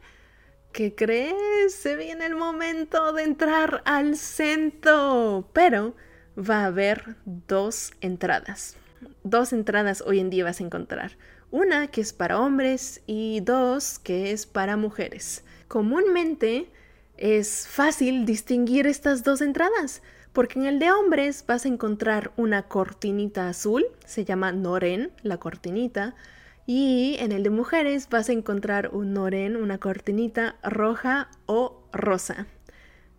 ¿qué 0.72 0.94
crees? 0.94 1.74
Se 1.74 1.96
viene 1.96 2.26
el 2.26 2.34
momento 2.34 3.12
de 3.12 3.24
entrar 3.24 3.82
al 3.84 4.16
centro. 4.16 5.48
Pero 5.52 5.94
va 6.36 6.62
a 6.62 6.66
haber 6.66 7.16
dos 7.24 7.92
entradas. 8.00 8.76
Dos 9.22 9.52
entradas 9.52 10.02
hoy 10.06 10.20
en 10.20 10.30
día 10.30 10.44
vas 10.44 10.60
a 10.60 10.64
encontrar. 10.64 11.16
Una 11.50 11.88
que 11.88 12.00
es 12.00 12.12
para 12.12 12.40
hombres 12.40 13.02
y 13.06 13.40
dos 13.40 13.98
que 13.98 14.32
es 14.32 14.46
para 14.46 14.76
mujeres. 14.76 15.44
Comúnmente 15.68 16.70
es 17.20 17.68
fácil 17.68 18.24
distinguir 18.24 18.86
estas 18.86 19.22
dos 19.22 19.42
entradas, 19.42 20.02
porque 20.32 20.58
en 20.58 20.64
el 20.64 20.78
de 20.78 20.90
hombres 20.90 21.44
vas 21.46 21.64
a 21.64 21.68
encontrar 21.68 22.32
una 22.36 22.62
cortinita 22.62 23.48
azul, 23.48 23.84
se 24.06 24.24
llama 24.24 24.52
noren, 24.52 25.12
la 25.22 25.36
cortinita, 25.36 26.14
y 26.66 27.16
en 27.18 27.32
el 27.32 27.42
de 27.42 27.50
mujeres 27.50 28.08
vas 28.08 28.28
a 28.28 28.32
encontrar 28.32 28.90
un 28.94 29.12
noren, 29.12 29.56
una 29.56 29.78
cortinita 29.78 30.56
roja 30.62 31.28
o 31.46 31.82
rosa. 31.92 32.46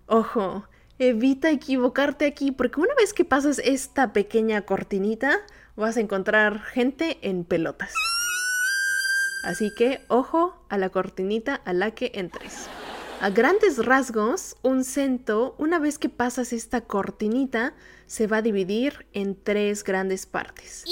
Ojo, 0.08 0.66
evita 1.00 1.52
equivocarte 1.52 2.26
aquí 2.26 2.52
porque 2.52 2.80
una 2.80 2.96
vez 2.96 3.14
que 3.14 3.26
pasas 3.26 3.60
esta 3.60 4.14
pequeña 4.14 4.62
cortinita 4.62 5.40
vas 5.76 5.98
a 5.98 6.02
encontrar 6.02 6.60
gente 6.62 7.18
en 7.22 7.44
pelotas. 7.44 7.94
Así 9.44 9.72
que 9.76 10.02
ojo 10.08 10.66
a 10.70 10.78
la 10.78 10.90
cortinita 10.90 11.56
a 11.56 11.74
la 11.74 11.92
que 11.92 12.12
entres. 12.16 12.70
A 13.22 13.30
grandes 13.30 13.78
rasgos, 13.78 14.56
un 14.64 14.84
cento, 14.84 15.54
una 15.60 15.78
vez 15.78 16.00
que 16.00 16.10
pasas 16.10 16.54
esta 16.54 16.82
cortinita, 16.82 17.76
se 18.08 18.26
va 18.26 18.38
a 18.38 18.42
dividir 18.42 19.06
en 19.14 19.36
tres 19.36 19.84
grandes 19.84 20.26
partes. 20.26 20.86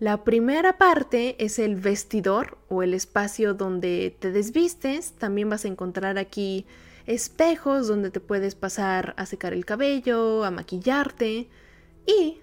La 0.00 0.24
primera 0.24 0.78
parte 0.78 1.36
es 1.38 1.60
el 1.60 1.76
vestidor 1.76 2.58
o 2.68 2.82
el 2.82 2.92
espacio 2.92 3.54
donde 3.54 4.16
te 4.18 4.32
desvistes. 4.32 5.12
También 5.12 5.48
vas 5.48 5.64
a 5.64 5.68
encontrar 5.68 6.18
aquí 6.18 6.66
espejos 7.06 7.86
donde 7.86 8.10
te 8.10 8.18
puedes 8.18 8.56
pasar 8.56 9.14
a 9.16 9.24
secar 9.24 9.52
el 9.52 9.64
cabello, 9.64 10.42
a 10.42 10.50
maquillarte. 10.50 11.48
Y 12.04 12.40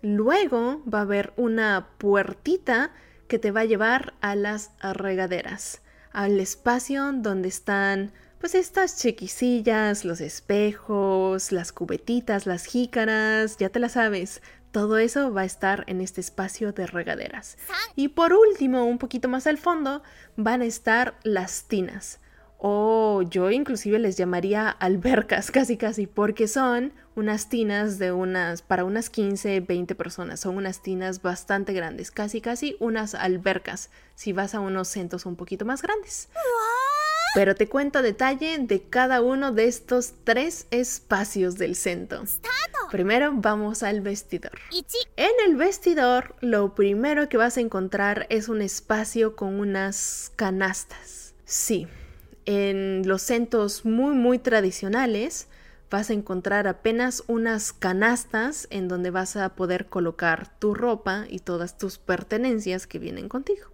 luego 0.00 0.82
va 0.90 1.00
a 1.00 1.02
haber 1.02 1.34
una 1.36 1.90
puertita 1.98 2.92
que 3.26 3.38
te 3.38 3.50
va 3.50 3.60
a 3.60 3.66
llevar 3.66 4.14
a 4.22 4.34
las 4.34 4.70
regaderas, 4.80 5.82
al 6.10 6.40
espacio 6.40 7.12
donde 7.12 7.48
están 7.48 8.12
pues 8.40 8.54
estas 8.54 8.96
chiquisillas, 8.96 10.04
los 10.04 10.20
espejos, 10.20 11.50
las 11.52 11.72
cubetitas, 11.72 12.46
las 12.46 12.64
jícaras, 12.64 13.56
ya 13.58 13.68
te 13.68 13.80
la 13.80 13.88
sabes. 13.88 14.42
Todo 14.70 14.98
eso 14.98 15.32
va 15.32 15.42
a 15.42 15.46
estar 15.46 15.84
en 15.88 16.00
este 16.00 16.20
espacio 16.20 16.72
de 16.72 16.86
regaderas. 16.86 17.56
Y 17.96 18.08
por 18.08 18.32
último, 18.32 18.84
un 18.84 18.98
poquito 18.98 19.28
más 19.28 19.46
al 19.46 19.58
fondo, 19.58 20.02
van 20.36 20.62
a 20.62 20.66
estar 20.66 21.18
las 21.24 21.64
tinas. 21.64 22.20
O 22.58 23.22
yo 23.22 23.50
inclusive 23.50 23.98
les 23.98 24.16
llamaría 24.16 24.68
albercas, 24.68 25.50
casi 25.52 25.76
casi, 25.76 26.06
porque 26.06 26.48
son 26.48 26.92
unas 27.14 27.48
tinas 27.48 27.98
de 27.98 28.12
unas, 28.12 28.62
para 28.62 28.84
unas 28.84 29.10
15, 29.10 29.60
20 29.60 29.94
personas. 29.94 30.40
Son 30.40 30.56
unas 30.56 30.82
tinas 30.82 31.22
bastante 31.22 31.72
grandes, 31.72 32.10
casi 32.10 32.40
casi 32.40 32.76
unas 32.78 33.14
albercas, 33.14 33.90
si 34.14 34.32
vas 34.32 34.54
a 34.54 34.60
unos 34.60 34.88
centros 34.88 35.24
un 35.24 35.36
poquito 35.36 35.64
más 35.64 35.82
grandes. 35.82 36.28
Pero 37.34 37.54
te 37.54 37.68
cuento 37.68 38.02
detalle 38.02 38.58
de 38.58 38.82
cada 38.82 39.20
uno 39.20 39.52
de 39.52 39.66
estos 39.66 40.12
tres 40.24 40.66
espacios 40.70 41.56
del 41.56 41.76
centro. 41.76 42.24
Primero 42.90 43.32
vamos 43.34 43.82
al 43.82 44.00
vestidor. 44.00 44.58
En 45.16 45.30
el 45.46 45.56
vestidor 45.56 46.34
lo 46.40 46.74
primero 46.74 47.28
que 47.28 47.36
vas 47.36 47.58
a 47.58 47.60
encontrar 47.60 48.26
es 48.30 48.48
un 48.48 48.62
espacio 48.62 49.36
con 49.36 49.60
unas 49.60 50.32
canastas. 50.36 51.34
Sí, 51.44 51.86
en 52.46 53.06
los 53.06 53.22
centros 53.22 53.84
muy 53.84 54.14
muy 54.14 54.38
tradicionales 54.38 55.48
vas 55.90 56.10
a 56.10 56.14
encontrar 56.14 56.66
apenas 56.66 57.24
unas 57.26 57.72
canastas 57.72 58.68
en 58.70 58.88
donde 58.88 59.10
vas 59.10 59.36
a 59.36 59.50
poder 59.50 59.86
colocar 59.86 60.58
tu 60.58 60.74
ropa 60.74 61.26
y 61.28 61.40
todas 61.40 61.78
tus 61.78 61.98
pertenencias 61.98 62.86
que 62.86 62.98
vienen 62.98 63.28
contigo. 63.28 63.68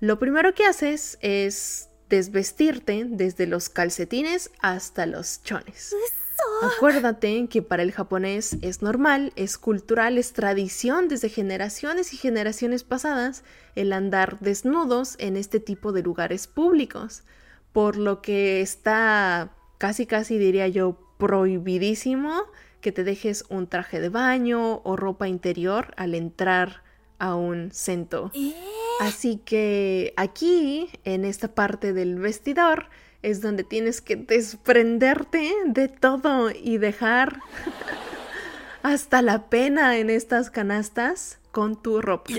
Lo 0.00 0.18
primero 0.18 0.54
que 0.54 0.64
haces 0.64 1.18
es 1.20 1.88
desvestirte 2.08 3.04
desde 3.06 3.46
los 3.46 3.68
calcetines 3.68 4.50
hasta 4.60 5.06
los 5.06 5.42
chones. 5.42 5.94
Acuérdate 6.62 7.48
que 7.48 7.62
para 7.62 7.82
el 7.82 7.92
japonés 7.92 8.56
es 8.62 8.82
normal, 8.82 9.32
es 9.36 9.58
cultural, 9.58 10.18
es 10.18 10.32
tradición 10.32 11.08
desde 11.08 11.28
generaciones 11.28 12.12
y 12.14 12.16
generaciones 12.16 12.84
pasadas 12.84 13.44
el 13.74 13.92
andar 13.92 14.38
desnudos 14.40 15.16
en 15.18 15.36
este 15.36 15.60
tipo 15.60 15.92
de 15.92 16.02
lugares 16.02 16.46
públicos, 16.46 17.22
por 17.72 17.96
lo 17.96 18.22
que 18.22 18.60
está 18.60 19.52
casi 19.78 20.06
casi 20.06 20.38
diría 20.38 20.68
yo 20.68 20.98
prohibidísimo 21.18 22.44
que 22.80 22.92
te 22.92 23.04
dejes 23.04 23.44
un 23.48 23.68
traje 23.68 24.00
de 24.00 24.08
baño 24.08 24.80
o 24.84 24.96
ropa 24.96 25.28
interior 25.28 25.94
al 25.96 26.14
entrar 26.14 26.82
a 27.18 27.34
un 27.34 27.70
centro. 27.72 28.30
¿Eh? 28.34 28.54
Así 29.00 29.40
que 29.44 30.12
aquí, 30.16 30.88
en 31.04 31.24
esta 31.24 31.48
parte 31.54 31.92
del 31.92 32.18
vestidor, 32.18 32.86
es 33.22 33.40
donde 33.40 33.64
tienes 33.64 34.00
que 34.00 34.16
desprenderte 34.16 35.52
de 35.66 35.88
todo 35.88 36.50
y 36.50 36.78
dejar 36.78 37.40
hasta 38.82 39.22
la 39.22 39.48
pena 39.48 39.98
en 39.98 40.10
estas 40.10 40.50
canastas 40.50 41.38
con 41.50 41.80
tu 41.80 42.00
ropa. 42.00 42.30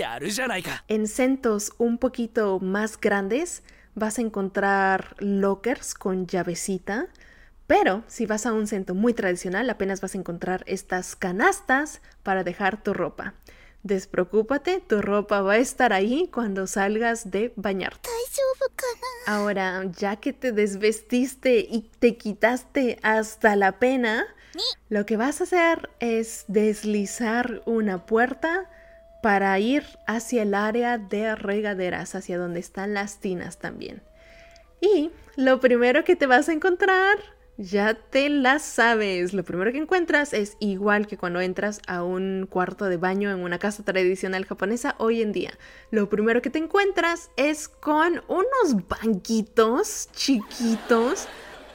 En 0.88 1.06
centros 1.06 1.72
un 1.78 1.98
poquito 1.98 2.58
más 2.60 2.98
grandes 2.98 3.62
vas 3.94 4.18
a 4.18 4.22
encontrar 4.22 5.16
lockers 5.18 5.94
con 5.94 6.26
llavecita, 6.26 7.08
pero 7.66 8.02
si 8.06 8.26
vas 8.26 8.46
a 8.46 8.52
un 8.52 8.66
centro 8.66 8.94
muy 8.94 9.12
tradicional 9.12 9.68
apenas 9.68 10.00
vas 10.00 10.14
a 10.14 10.18
encontrar 10.18 10.64
estas 10.66 11.16
canastas 11.16 12.00
para 12.22 12.44
dejar 12.44 12.82
tu 12.82 12.94
ropa. 12.94 13.34
Despreocúpate, 13.82 14.80
tu 14.80 15.00
ropa 15.00 15.40
va 15.40 15.54
a 15.54 15.58
estar 15.58 15.92
ahí 15.92 16.28
cuando 16.32 16.66
salgas 16.66 17.30
de 17.30 17.52
bañarte. 17.56 18.08
Ahora, 19.26 19.84
ya 19.96 20.16
que 20.16 20.32
te 20.32 20.52
desvestiste 20.52 21.60
y 21.60 21.90
te 21.98 22.16
quitaste 22.16 22.98
hasta 23.02 23.56
la 23.56 23.78
pena, 23.78 24.26
lo 24.88 25.06
que 25.06 25.16
vas 25.16 25.40
a 25.40 25.44
hacer 25.44 25.88
es 26.00 26.44
deslizar 26.48 27.62
una 27.64 28.04
puerta 28.04 28.68
para 29.22 29.58
ir 29.58 29.84
hacia 30.06 30.42
el 30.42 30.54
área 30.54 30.98
de 30.98 31.34
regaderas, 31.34 32.14
hacia 32.14 32.38
donde 32.38 32.60
están 32.60 32.94
las 32.94 33.20
tinas 33.20 33.58
también. 33.58 34.02
Y 34.80 35.10
lo 35.36 35.60
primero 35.60 36.04
que 36.04 36.16
te 36.16 36.26
vas 36.26 36.48
a 36.48 36.52
encontrar 36.52 37.18
ya 37.60 37.94
te 37.94 38.30
la 38.30 38.58
sabes. 38.58 39.34
Lo 39.34 39.44
primero 39.44 39.70
que 39.70 39.78
encuentras 39.78 40.32
es 40.32 40.56
igual 40.60 41.06
que 41.06 41.18
cuando 41.18 41.40
entras 41.40 41.80
a 41.86 42.02
un 42.02 42.48
cuarto 42.48 42.86
de 42.86 42.96
baño 42.96 43.30
en 43.30 43.40
una 43.40 43.58
casa 43.58 43.82
tradicional 43.84 44.46
japonesa 44.46 44.94
hoy 44.98 45.20
en 45.20 45.32
día. 45.32 45.52
Lo 45.90 46.08
primero 46.08 46.40
que 46.40 46.48
te 46.48 46.58
encuentras 46.58 47.30
es 47.36 47.68
con 47.68 48.22
unos 48.28 48.88
banquitos 48.88 50.08
chiquitos 50.12 51.28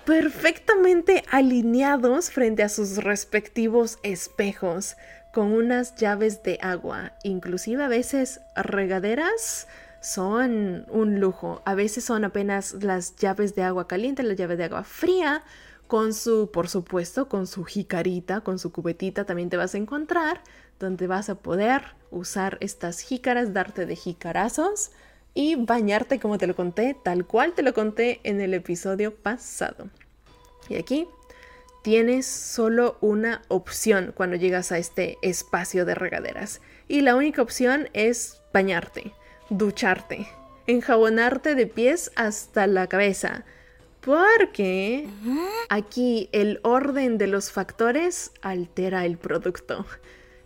perfectamente 0.06 1.24
alineados 1.30 2.32
frente 2.32 2.64
a 2.64 2.70
sus 2.70 2.98
respectivos 2.98 4.00
espejos 4.02 4.96
con 5.34 5.52
unas 5.52 5.96
llaves 5.96 6.44
de 6.44 6.58
agua, 6.62 7.12
inclusive 7.24 7.84
a 7.84 7.90
veces 7.90 8.40
regaderas 8.56 9.68
son 10.00 10.86
un 10.90 11.20
lujo. 11.20 11.64
A 11.66 11.74
veces 11.74 12.06
son 12.06 12.24
apenas 12.24 12.76
las 12.84 13.16
llaves 13.16 13.56
de 13.56 13.64
agua 13.64 13.88
caliente, 13.88 14.22
las 14.22 14.38
llaves 14.38 14.60
de 14.60 14.66
agua 14.66 14.84
fría 14.84 15.44
con 15.88 16.14
su, 16.14 16.50
por 16.52 16.68
supuesto, 16.68 17.30
con 17.30 17.48
su 17.48 17.64
jicarita, 17.64 18.42
con 18.42 18.60
su 18.60 18.72
cubetita 18.72 19.26
también 19.26 19.50
te 19.50 19.58
vas 19.58 19.76
a 19.76 19.78
encontrar, 19.78 20.42
donde 20.80 21.08
vas 21.08 21.30
a 21.30 21.36
poder 21.36 21.96
usar 22.12 22.58
estas 22.62 23.00
jícaras, 23.00 23.54
darte 23.54 23.86
de 23.86 23.96
jicarazos 23.96 24.92
y 25.34 25.56
bañarte 25.56 26.20
como 26.20 26.38
te 26.38 26.48
lo 26.48 26.56
conté, 26.56 26.96
tal 27.04 27.26
cual 27.26 27.54
te 27.54 27.62
lo 27.62 27.74
conté 27.74 28.20
en 28.24 28.42
el 28.42 28.54
episodio 28.54 29.14
pasado. 29.16 29.90
Y 30.70 30.76
aquí 30.76 31.08
tienes 31.84 32.26
solo 32.26 32.98
una 33.02 33.44
opción 33.48 34.12
cuando 34.16 34.38
llegas 34.38 34.72
a 34.72 34.80
este 34.80 35.20
espacio 35.22 35.86
de 35.86 35.94
regaderas. 35.94 36.62
Y 36.88 37.02
la 37.02 37.16
única 37.16 37.42
opción 37.42 37.90
es 37.94 38.42
bañarte, 38.54 39.14
ducharte, 39.50 40.28
enjabonarte 40.66 41.54
de 41.54 41.68
pies 41.68 42.12
hasta 42.16 42.66
la 42.66 42.88
cabeza 42.88 43.46
porque 44.06 45.10
aquí 45.68 46.30
el 46.32 46.60
orden 46.62 47.18
de 47.18 47.26
los 47.26 47.52
factores 47.52 48.32
altera 48.42 49.04
el 49.06 49.18
producto. 49.18 49.84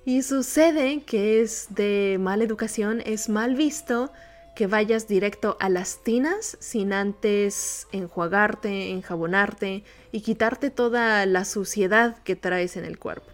Y 0.06 0.22
sucede 0.24 1.04
que 1.04 1.42
es 1.42 1.68
de 1.70 2.18
mala 2.22 2.46
educación, 2.46 3.02
es 3.06 3.28
mal 3.28 3.56
visto 3.56 4.14
que 4.56 4.66
vayas 4.66 5.10
directo 5.10 5.58
a 5.60 5.68
las 5.68 6.02
tinas 6.04 6.58
sin 6.62 6.94
antes 6.94 7.86
enjuagarte, 7.92 8.92
enjabonarte 8.92 9.84
y 10.14 10.22
quitarte 10.22 10.70
toda 10.70 11.26
la 11.26 11.44
suciedad 11.44 12.18
que 12.24 12.38
traes 12.38 12.78
en 12.78 12.86
el 12.86 12.98
cuerpo. 12.98 13.30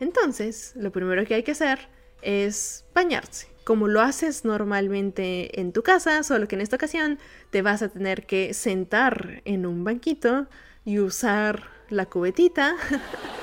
Entonces, 0.00 0.72
lo 0.76 0.92
primero 0.92 1.24
que 1.24 1.34
hay 1.34 1.42
que 1.42 1.52
hacer 1.52 1.78
es 2.20 2.84
bañarse 2.94 3.55
como 3.66 3.88
lo 3.88 4.00
haces 4.00 4.44
normalmente 4.44 5.60
en 5.60 5.72
tu 5.72 5.82
casa, 5.82 6.22
solo 6.22 6.46
que 6.46 6.54
en 6.54 6.60
esta 6.60 6.76
ocasión 6.76 7.18
te 7.50 7.62
vas 7.62 7.82
a 7.82 7.88
tener 7.88 8.24
que 8.24 8.54
sentar 8.54 9.42
en 9.44 9.66
un 9.66 9.82
banquito 9.82 10.46
y 10.84 11.00
usar 11.00 11.64
la 11.90 12.06
cubetita 12.06 12.76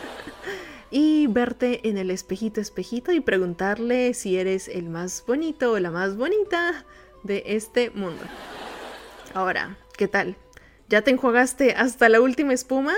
y 0.92 1.28
verte 1.28 1.90
en 1.90 1.98
el 1.98 2.10
espejito 2.10 2.62
espejito 2.62 3.12
y 3.12 3.20
preguntarle 3.20 4.14
si 4.14 4.38
eres 4.38 4.70
el 4.70 4.90
más 4.90 5.26
bonito 5.28 5.74
o 5.74 5.80
la 5.80 5.92
más 5.92 6.16
bonita 6.16 6.86
de 7.24 7.44
este 7.46 7.90
mundo. 7.90 8.24
Ahora, 9.34 9.78
¿qué 9.98 10.08
tal? 10.08 10.38
¿Ya 10.88 11.02
te 11.02 11.12
enjuagaste 11.12 11.74
hasta 11.74 12.08
la 12.08 12.22
última 12.22 12.54
espuma? 12.54 12.94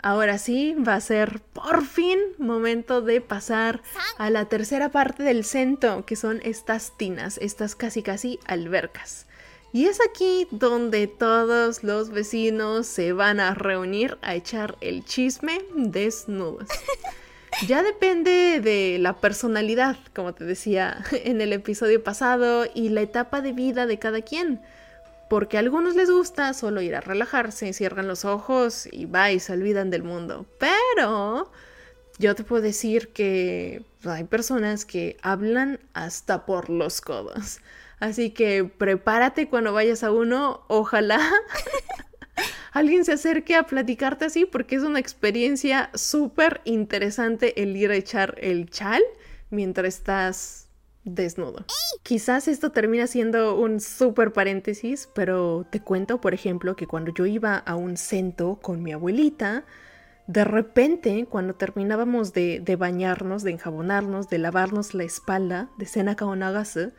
Ahora 0.00 0.38
sí, 0.38 0.74
va 0.74 0.94
a 0.94 1.00
ser 1.00 1.40
por 1.52 1.84
fin 1.84 2.18
momento 2.38 3.02
de 3.02 3.20
pasar 3.20 3.82
a 4.16 4.30
la 4.30 4.44
tercera 4.44 4.90
parte 4.90 5.22
del 5.24 5.44
centro, 5.44 6.06
que 6.06 6.14
son 6.14 6.40
estas 6.44 6.96
tinas, 6.96 7.38
estas 7.38 7.74
casi 7.74 8.02
casi 8.02 8.38
albercas. 8.46 9.26
Y 9.72 9.86
es 9.86 9.98
aquí 10.00 10.46
donde 10.50 11.08
todos 11.08 11.82
los 11.82 12.10
vecinos 12.10 12.86
se 12.86 13.12
van 13.12 13.38
a 13.40 13.54
reunir 13.54 14.18
a 14.22 14.34
echar 14.34 14.78
el 14.80 15.04
chisme 15.04 15.60
desnudos. 15.74 16.68
Ya 17.66 17.82
depende 17.82 18.60
de 18.60 18.98
la 19.00 19.20
personalidad, 19.20 19.96
como 20.14 20.32
te 20.32 20.44
decía 20.44 21.04
en 21.12 21.40
el 21.40 21.52
episodio 21.52 22.02
pasado, 22.02 22.66
y 22.72 22.90
la 22.90 23.00
etapa 23.00 23.40
de 23.40 23.52
vida 23.52 23.86
de 23.86 23.98
cada 23.98 24.22
quien. 24.22 24.60
Porque 25.28 25.56
a 25.56 25.60
algunos 25.60 25.94
les 25.94 26.10
gusta 26.10 26.54
solo 26.54 26.80
ir 26.80 26.94
a 26.94 27.00
relajarse, 27.00 27.72
cierran 27.72 28.08
los 28.08 28.24
ojos 28.24 28.88
y 28.90 29.04
va 29.06 29.30
y 29.30 29.40
se 29.40 29.52
olvidan 29.52 29.90
del 29.90 30.02
mundo. 30.02 30.46
Pero 30.58 31.50
yo 32.18 32.34
te 32.34 32.44
puedo 32.44 32.62
decir 32.62 33.08
que 33.08 33.84
hay 34.04 34.24
personas 34.24 34.84
que 34.84 35.16
hablan 35.22 35.80
hasta 35.92 36.46
por 36.46 36.70
los 36.70 37.00
codos. 37.00 37.60
Así 38.00 38.30
que 38.30 38.64
prepárate 38.64 39.48
cuando 39.48 39.72
vayas 39.72 40.04
a 40.04 40.12
uno, 40.12 40.64
ojalá 40.68 41.20
alguien 42.72 43.04
se 43.04 43.12
acerque 43.12 43.56
a 43.56 43.64
platicarte 43.64 44.24
así 44.24 44.46
porque 44.46 44.76
es 44.76 44.82
una 44.82 45.00
experiencia 45.00 45.90
súper 45.94 46.60
interesante 46.64 47.60
el 47.62 47.76
ir 47.76 47.90
a 47.90 47.96
echar 47.96 48.36
el 48.38 48.70
chal 48.70 49.02
mientras 49.50 49.88
estás 49.88 50.67
desnudo. 51.04 51.64
Quizás 52.02 52.48
esto 52.48 52.72
termina 52.72 53.06
siendo 53.06 53.56
un 53.56 53.80
súper 53.80 54.32
paréntesis, 54.32 55.08
pero 55.14 55.66
te 55.70 55.80
cuento, 55.80 56.20
por 56.20 56.34
ejemplo, 56.34 56.76
que 56.76 56.86
cuando 56.86 57.12
yo 57.12 57.26
iba 57.26 57.56
a 57.56 57.76
un 57.76 57.96
centro 57.96 58.58
con 58.60 58.82
mi 58.82 58.92
abuelita, 58.92 59.64
de 60.28 60.44
repente, 60.44 61.26
cuando 61.28 61.54
terminábamos 61.54 62.34
de, 62.34 62.76
bañarnos, 62.78 63.42
de 63.44 63.52
enjabonarnos, 63.52 64.28
de 64.28 64.36
lavarnos 64.36 64.92
la 64.92 65.04
espalda, 65.04 65.70
de 65.78 65.86
cena 65.86 66.16
kaonagase, 66.16 66.92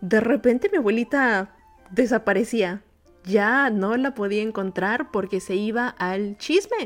de 0.00 0.20
repente 0.20 0.70
mi 0.72 0.78
abuelita 0.78 1.54
desaparecía. 1.90 2.82
Ya 3.24 3.68
no 3.68 3.98
la 3.98 4.14
podía 4.14 4.40
encontrar 4.40 5.10
porque 5.10 5.40
se 5.40 5.56
iba 5.56 5.88
al 5.88 6.38
chisme. 6.38 6.78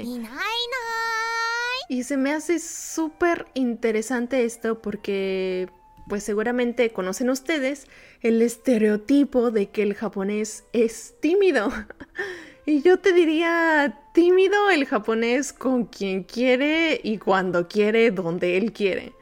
Y 1.89 2.03
se 2.03 2.17
me 2.17 2.33
hace 2.33 2.59
súper 2.59 3.47
interesante 3.55 4.45
esto 4.45 4.83
porque, 4.83 5.71
pues 6.09 6.23
seguramente 6.23 6.91
conocen 6.91 7.31
ustedes 7.31 7.87
el 8.21 8.43
estereotipo 8.43 9.51
de 9.51 9.71
que 9.71 9.83
el 9.83 9.95
japonés 9.95 10.65
es 10.73 11.15
tímido. 11.21 11.71
y 12.67 12.83
yo 12.83 12.99
te 12.99 13.13
diría, 13.13 14.01
tímido 14.13 14.71
el 14.71 14.87
japonés 14.87 15.53
con 15.53 15.87
quien 15.87 16.25
quiere 16.25 17.01
y 17.03 17.19
cuando 17.19 17.69
quiere, 17.69 18.11
donde 18.11 18.57
él 18.57 18.73
quiere 18.73 19.13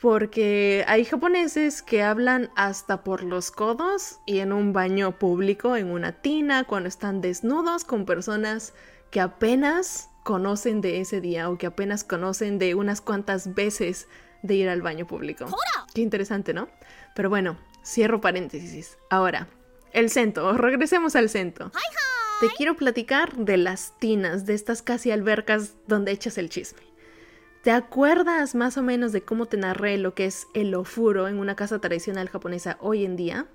porque 0.00 0.84
hay 0.88 1.04
japoneses 1.04 1.82
que 1.82 2.02
hablan 2.02 2.50
hasta 2.54 3.02
por 3.02 3.22
los 3.22 3.50
codos 3.50 4.20
y 4.26 4.40
en 4.40 4.52
un 4.52 4.72
baño 4.72 5.18
público, 5.18 5.76
en 5.76 5.90
una 5.90 6.20
tina, 6.20 6.64
cuando 6.64 6.88
están 6.88 7.20
desnudos 7.20 7.84
con 7.84 8.04
personas 8.04 8.74
que 9.10 9.20
apenas 9.20 10.10
conocen 10.22 10.80
de 10.80 11.00
ese 11.00 11.20
día 11.20 11.48
o 11.48 11.56
que 11.56 11.66
apenas 11.66 12.04
conocen 12.04 12.58
de 12.58 12.74
unas 12.74 13.00
cuantas 13.00 13.54
veces 13.54 14.08
de 14.42 14.54
ir 14.54 14.68
al 14.68 14.82
baño 14.82 15.06
público. 15.06 15.46
Qué 15.94 16.00
interesante, 16.00 16.52
¿no? 16.54 16.68
Pero 17.14 17.30
bueno, 17.30 17.58
cierro 17.84 18.20
paréntesis. 18.20 18.98
Ahora, 19.10 19.48
el 19.92 20.10
cento, 20.10 20.52
regresemos 20.56 21.16
al 21.16 21.28
cento. 21.28 21.72
Te 22.40 22.48
quiero 22.56 22.76
platicar 22.76 23.34
de 23.36 23.56
las 23.56 23.98
tinas, 23.98 24.44
de 24.44 24.54
estas 24.54 24.82
casi 24.82 25.10
albercas 25.10 25.74
donde 25.86 26.12
echas 26.12 26.36
el 26.36 26.50
chisme. 26.50 26.82
¿Te 27.62 27.70
acuerdas 27.70 28.54
más 28.54 28.76
o 28.76 28.82
menos 28.82 29.10
de 29.12 29.22
cómo 29.22 29.46
te 29.46 29.56
narré 29.56 29.96
lo 29.96 30.14
que 30.14 30.26
es 30.26 30.46
el 30.54 30.74
ofuro 30.74 31.28
en 31.28 31.38
una 31.38 31.56
casa 31.56 31.80
tradicional 31.80 32.28
japonesa 32.28 32.76
hoy 32.80 33.04
en 33.04 33.16
día? 33.16 33.46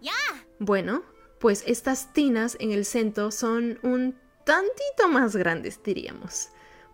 Bueno, 0.60 1.04
pues 1.40 1.64
estas 1.66 2.12
tinas 2.12 2.58
en 2.60 2.72
el 2.72 2.86
centro 2.86 3.32
son 3.32 3.80
un 3.84 4.16
tantito 4.44 5.08
más 5.10 5.36
grandes, 5.36 5.82
diríamos. 5.84 6.50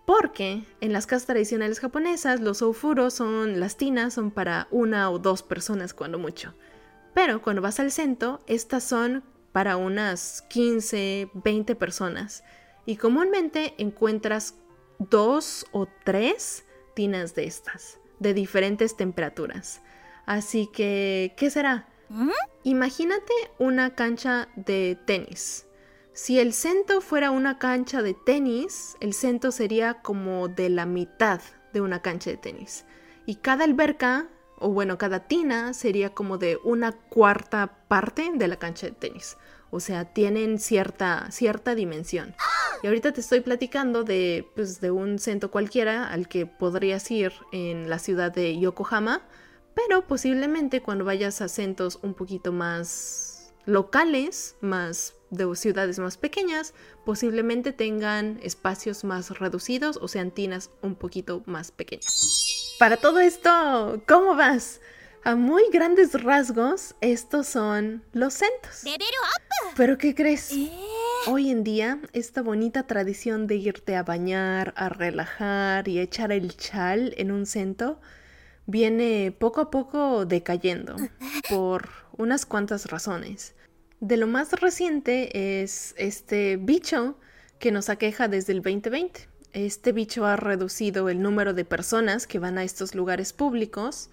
Porque 0.07 0.63
en 0.79 0.93
las 0.93 1.05
casas 1.05 1.25
tradicionales 1.25 1.81
japonesas 1.81 2.39
los 2.39 2.61
ofuros 2.61 3.15
son, 3.15 3.59
las 3.59 3.75
tinas 3.75 4.13
son 4.13 4.31
para 4.31 4.69
una 4.71 5.11
o 5.11 5.19
dos 5.19 5.43
personas 5.43 5.93
cuando 5.93 6.17
mucho. 6.17 6.53
Pero 7.13 7.41
cuando 7.41 7.61
vas 7.61 7.81
al 7.81 7.91
centro, 7.91 8.39
estas 8.47 8.85
son 8.85 9.25
para 9.51 9.75
unas 9.75 10.43
15, 10.43 11.29
20 11.33 11.75
personas. 11.75 12.45
Y 12.85 12.95
comúnmente 12.95 13.73
encuentras 13.79 14.55
dos 14.97 15.65
o 15.73 15.89
tres 16.05 16.63
de 16.95 17.43
estas, 17.43 17.99
de 18.19 18.33
diferentes 18.33 18.95
temperaturas. 18.95 19.81
Así 20.25 20.69
que, 20.71 21.33
¿qué 21.35 21.49
será? 21.49 21.85
¿Mm? 22.07 22.29
Imagínate 22.63 23.33
una 23.59 23.93
cancha 23.93 24.47
de 24.55 24.97
tenis. 25.05 25.66
Si 26.17 26.39
el 26.39 26.51
centro 26.51 26.99
fuera 26.99 27.29
una 27.29 27.59
cancha 27.59 28.01
de 28.01 28.15
tenis, 28.15 28.97
el 29.01 29.13
centro 29.13 29.51
sería 29.51 30.01
como 30.01 30.47
de 30.47 30.67
la 30.67 30.87
mitad 30.87 31.41
de 31.73 31.79
una 31.79 32.01
cancha 32.01 32.31
de 32.31 32.37
tenis. 32.37 32.85
Y 33.27 33.35
cada 33.35 33.65
alberca, 33.65 34.27
o 34.57 34.69
bueno, 34.69 34.97
cada 34.97 35.27
tina 35.27 35.75
sería 35.75 36.15
como 36.15 36.39
de 36.39 36.57
una 36.63 36.93
cuarta 36.93 37.77
parte 37.87 38.31
de 38.33 38.47
la 38.47 38.55
cancha 38.55 38.87
de 38.87 38.93
tenis. 38.93 39.37
O 39.69 39.79
sea, 39.79 40.05
tienen 40.05 40.57
cierta, 40.57 41.29
cierta 41.29 41.75
dimensión. 41.75 42.33
Y 42.81 42.87
ahorita 42.87 43.13
te 43.13 43.21
estoy 43.21 43.41
platicando 43.41 44.03
de, 44.03 44.49
pues, 44.55 44.81
de 44.81 44.89
un 44.89 45.19
centro 45.19 45.51
cualquiera 45.51 46.11
al 46.11 46.27
que 46.27 46.47
podrías 46.47 47.11
ir 47.11 47.31
en 47.51 47.91
la 47.91 47.99
ciudad 47.99 48.31
de 48.31 48.57
Yokohama, 48.57 49.21
pero 49.75 50.07
posiblemente 50.07 50.81
cuando 50.81 51.05
vayas 51.05 51.41
a 51.41 51.47
centros 51.47 51.99
un 52.01 52.15
poquito 52.15 52.51
más 52.51 53.53
locales, 53.65 54.55
más 54.61 55.13
de 55.29 55.55
ciudades 55.55 55.99
más 55.99 56.17
pequeñas, 56.17 56.73
posiblemente 57.05 57.73
tengan 57.73 58.39
espacios 58.43 59.03
más 59.03 59.31
reducidos 59.39 59.97
o 60.01 60.07
sean 60.07 60.31
tinas 60.31 60.69
un 60.81 60.95
poquito 60.95 61.43
más 61.45 61.71
pequeñas. 61.71 62.75
Para 62.79 62.97
todo 62.97 63.19
esto, 63.19 64.01
¿cómo 64.07 64.35
vas? 64.35 64.81
A 65.23 65.35
muy 65.35 65.63
grandes 65.73 66.13
rasgos, 66.23 66.95
estos 67.01 67.47
son 67.47 68.03
los 68.13 68.35
centros. 68.35 68.83
¿Pero 69.75 69.97
qué 69.97 70.15
crees? 70.15 70.51
¿Eh? 70.53 70.71
Hoy 71.27 71.49
en 71.49 71.63
día, 71.63 71.99
esta 72.13 72.41
bonita 72.41 72.87
tradición 72.87 73.47
de 73.47 73.55
irte 73.55 73.95
a 73.95 74.03
bañar, 74.03 74.73
a 74.77 74.87
relajar 74.87 75.87
y 75.89 75.99
echar 75.99 76.31
el 76.31 76.55
chal 76.55 77.13
en 77.17 77.31
un 77.31 77.45
centro 77.45 77.99
viene 78.67 79.35
poco 79.37 79.59
a 79.59 79.71
poco 79.71 80.25
decayendo 80.25 80.95
por 81.49 81.89
unas 82.15 82.45
cuantas 82.45 82.85
razones. 82.85 83.55
De 83.99 84.15
lo 84.15 84.27
más 84.27 84.51
reciente 84.51 85.61
es 85.61 85.95
este 85.97 86.57
bicho 86.57 87.17
que 87.57 87.71
nos 87.71 87.89
aqueja 87.89 88.27
desde 88.27 88.53
el 88.53 88.61
2020. 88.61 89.27
Este 89.53 89.91
bicho 89.91 90.27
ha 90.27 90.35
reducido 90.35 91.09
el 91.09 91.19
número 91.19 91.55
de 91.55 91.65
personas 91.65 92.27
que 92.27 92.37
van 92.37 92.59
a 92.59 92.63
estos 92.63 92.93
lugares 92.93 93.33
públicos, 93.33 94.11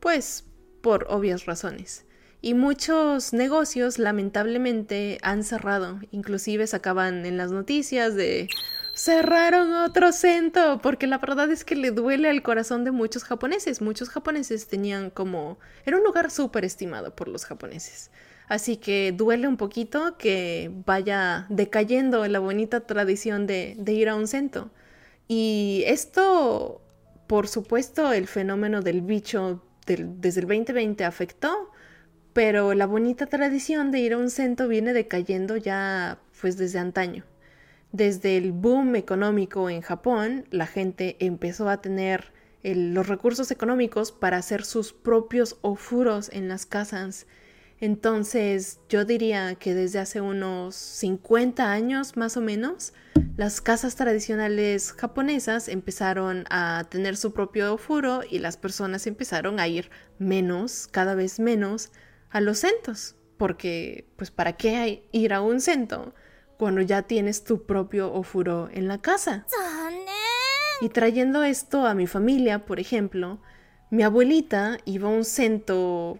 pues 0.00 0.44
por 0.80 1.06
obvias 1.08 1.46
razones. 1.46 2.06
Y 2.40 2.54
muchos 2.54 3.32
negocios 3.32 4.00
lamentablemente 4.00 5.18
han 5.22 5.44
cerrado, 5.44 6.00
inclusive 6.10 6.66
sacaban 6.66 7.24
en 7.24 7.36
las 7.36 7.52
noticias 7.52 8.16
de 8.16 8.48
cerraron 8.94 9.72
otro 9.74 10.10
centro, 10.10 10.80
porque 10.82 11.06
la 11.06 11.18
verdad 11.18 11.52
es 11.52 11.64
que 11.64 11.76
le 11.76 11.92
duele 11.92 12.30
al 12.30 12.42
corazón 12.42 12.82
de 12.82 12.90
muchos 12.90 13.22
japoneses. 13.22 13.80
Muchos 13.80 14.08
japoneses 14.08 14.66
tenían 14.66 15.10
como... 15.10 15.60
Era 15.86 15.98
un 15.98 16.02
lugar 16.02 16.32
súper 16.32 16.64
estimado 16.64 17.14
por 17.14 17.28
los 17.28 17.44
japoneses. 17.44 18.10
Así 18.50 18.78
que 18.78 19.12
duele 19.12 19.46
un 19.46 19.56
poquito 19.56 20.18
que 20.18 20.72
vaya 20.84 21.46
decayendo 21.50 22.26
la 22.26 22.40
bonita 22.40 22.80
tradición 22.80 23.46
de, 23.46 23.76
ir 23.86 24.08
a 24.08 24.16
un 24.16 24.26
centro. 24.26 24.72
Y 25.28 25.84
esto, 25.86 26.82
por 27.28 27.46
supuesto, 27.46 28.12
el 28.12 28.26
fenómeno 28.26 28.82
del 28.82 29.02
bicho 29.02 29.62
desde 29.86 30.40
el 30.40 30.48
2020 30.48 31.04
afectó, 31.04 31.70
pero 32.32 32.74
la 32.74 32.86
bonita 32.86 33.26
tradición 33.26 33.92
de 33.92 34.00
ir 34.00 34.14
a 34.14 34.18
un 34.18 34.30
centro 34.30 34.66
viene 34.66 34.94
decayendo 34.94 35.56
ya 35.56 36.18
pues 36.40 36.56
desde 36.56 36.80
antaño. 36.80 37.22
Desde 37.92 38.36
el 38.36 38.50
boom 38.50 38.96
económico 38.96 39.70
en 39.70 39.80
Japón, 39.80 40.44
la 40.50 40.66
gente 40.66 41.16
empezó 41.20 41.68
a 41.68 41.80
tener 41.80 42.32
los 42.64 43.06
recursos 43.06 43.52
económicos 43.52 44.10
para 44.10 44.38
hacer 44.38 44.64
sus 44.64 44.92
propios 44.92 45.56
ofuros 45.62 46.30
en 46.32 46.48
las 46.48 46.66
casas. 46.66 47.28
Entonces, 47.80 48.80
yo 48.90 49.06
diría 49.06 49.54
que 49.54 49.74
desde 49.74 49.98
hace 49.98 50.20
unos 50.20 50.74
50 50.74 51.72
años 51.72 52.16
más 52.16 52.36
o 52.36 52.42
menos, 52.42 52.92
las 53.36 53.62
casas 53.62 53.96
tradicionales 53.96 54.92
japonesas 54.92 55.68
empezaron 55.68 56.44
a 56.50 56.84
tener 56.90 57.16
su 57.16 57.32
propio 57.32 57.78
furo 57.78 58.20
y 58.28 58.38
las 58.38 58.58
personas 58.58 59.06
empezaron 59.06 59.58
a 59.60 59.66
ir 59.66 59.90
menos, 60.18 60.88
cada 60.90 61.14
vez 61.14 61.40
menos, 61.40 61.90
a 62.28 62.42
los 62.42 62.58
centros. 62.58 63.16
Porque, 63.38 64.06
pues, 64.16 64.30
¿para 64.30 64.58
qué 64.58 65.08
ir 65.12 65.32
a 65.32 65.40
un 65.40 65.62
centro 65.62 66.14
cuando 66.58 66.82
ya 66.82 67.02
tienes 67.02 67.44
tu 67.44 67.64
propio 67.64 68.12
ofuro 68.12 68.68
en 68.70 68.88
la 68.88 68.98
casa? 68.98 69.46
Y 70.82 70.90
trayendo 70.90 71.42
esto 71.44 71.86
a 71.86 71.94
mi 71.94 72.06
familia, 72.06 72.66
por 72.66 72.78
ejemplo, 72.78 73.40
mi 73.90 74.02
abuelita 74.02 74.76
iba 74.84 75.08
a 75.08 75.12
un 75.12 75.24
centro 75.24 76.18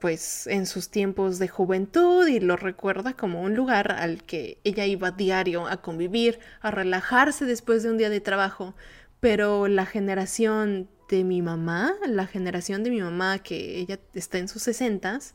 pues 0.00 0.46
en 0.46 0.66
sus 0.66 0.90
tiempos 0.90 1.38
de 1.38 1.48
juventud 1.48 2.26
y 2.26 2.40
lo 2.40 2.56
recuerda 2.56 3.14
como 3.14 3.42
un 3.42 3.54
lugar 3.54 3.92
al 3.92 4.22
que 4.22 4.58
ella 4.64 4.84
iba 4.86 5.10
diario 5.10 5.66
a 5.66 5.78
convivir, 5.78 6.38
a 6.60 6.70
relajarse 6.70 7.44
después 7.44 7.82
de 7.82 7.90
un 7.90 7.98
día 7.98 8.10
de 8.10 8.20
trabajo. 8.20 8.74
Pero 9.20 9.68
la 9.68 9.86
generación 9.86 10.88
de 11.08 11.24
mi 11.24 11.42
mamá, 11.42 11.94
la 12.06 12.26
generación 12.26 12.84
de 12.84 12.90
mi 12.90 13.00
mamá 13.00 13.38
que 13.38 13.78
ella 13.78 13.98
está 14.14 14.38
en 14.38 14.48
sus 14.48 14.62
sesentas, 14.62 15.34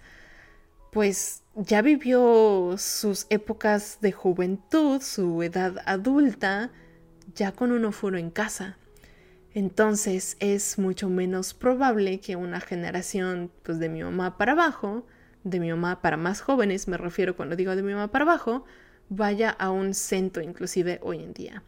pues 0.91 1.41
ya 1.56 1.82
vivió 1.82 2.76
sus 2.78 3.26
épocas 3.30 3.97
de 4.02 4.12
juventud, 4.12 5.02
su 5.02 5.41
edad 5.41 5.78
adulta, 5.86 6.69
ya 7.34 7.52
con 7.52 7.71
un 7.71 7.86
ofuro 7.86 8.17
en 8.17 8.30
casa. 8.30 8.78
Entonces 9.54 10.38
es 10.40 10.80
mucho 10.80 11.10
menos 11.10 11.54
probable 11.54 12.20
que 12.20 12.36
una 12.36 12.62
generación 12.62 13.52
pues 13.64 13.80
de 13.80 13.90
mi 13.90 14.02
mamá 14.02 14.38
para 14.38 14.54
abajo, 14.54 15.06
de 15.44 15.60
mi 15.60 15.70
mamá 15.70 16.02
para 16.02 16.18
más 16.18 16.42
jóvenes, 16.42 16.88
me 16.88 16.98
refiero 16.98 17.36
cuando 17.36 17.56
digo 17.56 17.76
de 17.76 17.84
mi 17.84 17.94
mamá 17.94 18.10
para 18.10 18.24
abajo, 18.24 18.64
vaya 19.10 19.50
a 19.50 19.70
un 19.70 19.94
centro 19.94 20.42
inclusive 20.42 21.00
hoy 21.04 21.22
en 21.22 21.34
día. 21.34 21.64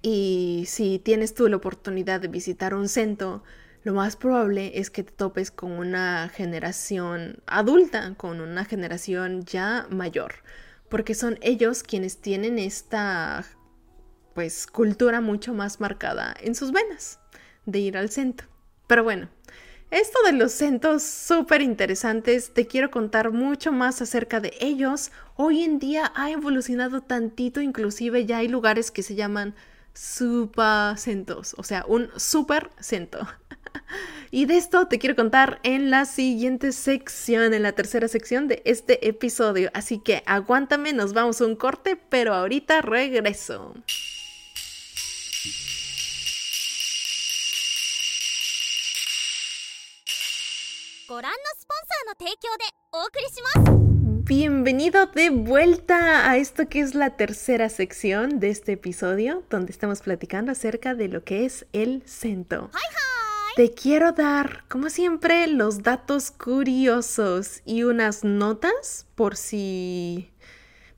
Y 0.00 0.64
si 0.68 1.00
tienes 1.00 1.34
tú 1.34 1.48
la 1.48 1.56
oportunidad 1.56 2.20
de 2.20 2.28
visitar 2.28 2.74
un 2.74 2.88
centro, 2.88 3.42
lo 3.82 3.94
más 3.94 4.14
probable 4.14 4.78
es 4.78 4.90
que 4.90 5.02
te 5.02 5.12
topes 5.12 5.50
con 5.50 5.72
una 5.72 6.28
generación 6.28 7.42
adulta, 7.46 8.14
con 8.16 8.40
una 8.40 8.64
generación 8.64 9.44
ya 9.44 9.88
mayor, 9.90 10.34
porque 10.88 11.14
son 11.14 11.36
ellos 11.42 11.82
quienes 11.82 12.18
tienen 12.18 12.60
esta 12.60 13.44
pues 14.34 14.66
cultura 14.66 15.20
mucho 15.20 15.54
más 15.54 15.80
marcada 15.80 16.34
en 16.40 16.54
sus 16.54 16.72
venas 16.72 17.18
de 17.66 17.78
ir 17.78 17.96
al 17.96 18.10
centro. 18.10 18.48
Pero 18.86 19.04
bueno, 19.04 19.28
esto 19.90 20.18
de 20.24 20.32
los 20.32 20.52
centros 20.52 21.02
súper 21.02 21.60
interesantes, 21.60 22.54
te 22.54 22.66
quiero 22.66 22.90
contar 22.90 23.30
mucho 23.30 23.72
más 23.72 24.00
acerca 24.00 24.40
de 24.40 24.54
ellos. 24.58 25.12
Hoy 25.36 25.62
en 25.62 25.78
día 25.78 26.12
ha 26.14 26.30
evolucionado 26.30 27.02
tantito, 27.02 27.60
inclusive 27.60 28.24
ya 28.24 28.38
hay 28.38 28.48
lugares 28.48 28.90
que 28.90 29.02
se 29.02 29.14
llaman 29.14 29.54
centos, 29.94 31.54
o 31.58 31.62
sea, 31.62 31.84
un 31.86 32.08
super 32.16 32.70
centro. 32.80 33.26
Y 34.30 34.46
de 34.46 34.56
esto 34.56 34.88
te 34.88 34.98
quiero 34.98 35.14
contar 35.14 35.60
en 35.62 35.90
la 35.90 36.06
siguiente 36.06 36.72
sección, 36.72 37.52
en 37.52 37.62
la 37.62 37.72
tercera 37.72 38.08
sección 38.08 38.48
de 38.48 38.62
este 38.64 39.06
episodio. 39.06 39.70
Así 39.74 39.98
que 39.98 40.22
aguántame, 40.24 40.94
nos 40.94 41.12
vamos 41.12 41.42
a 41.42 41.44
un 41.44 41.54
corte, 41.54 41.96
pero 42.08 42.32
ahorita 42.32 42.80
regreso. 42.80 43.74
Bienvenido 54.24 55.06
de 55.06 55.28
vuelta 55.28 56.30
a 56.30 56.38
esto 56.38 56.70
que 56.70 56.80
es 56.80 56.94
la 56.94 57.16
tercera 57.16 57.68
sección 57.68 58.40
de 58.40 58.48
este 58.48 58.72
episodio, 58.72 59.42
donde 59.50 59.72
estamos 59.72 60.00
platicando 60.00 60.52
acerca 60.52 60.94
de 60.94 61.08
lo 61.08 61.22
que 61.22 61.44
es 61.44 61.66
el 61.74 62.02
Sento. 62.06 62.70
Te 63.56 63.72
quiero 63.72 64.12
dar, 64.12 64.64
como 64.68 64.88
siempre, 64.88 65.46
los 65.48 65.82
datos 65.82 66.30
curiosos 66.30 67.60
y 67.66 67.82
unas 67.82 68.24
notas 68.24 69.06
por 69.14 69.36
si 69.36 70.31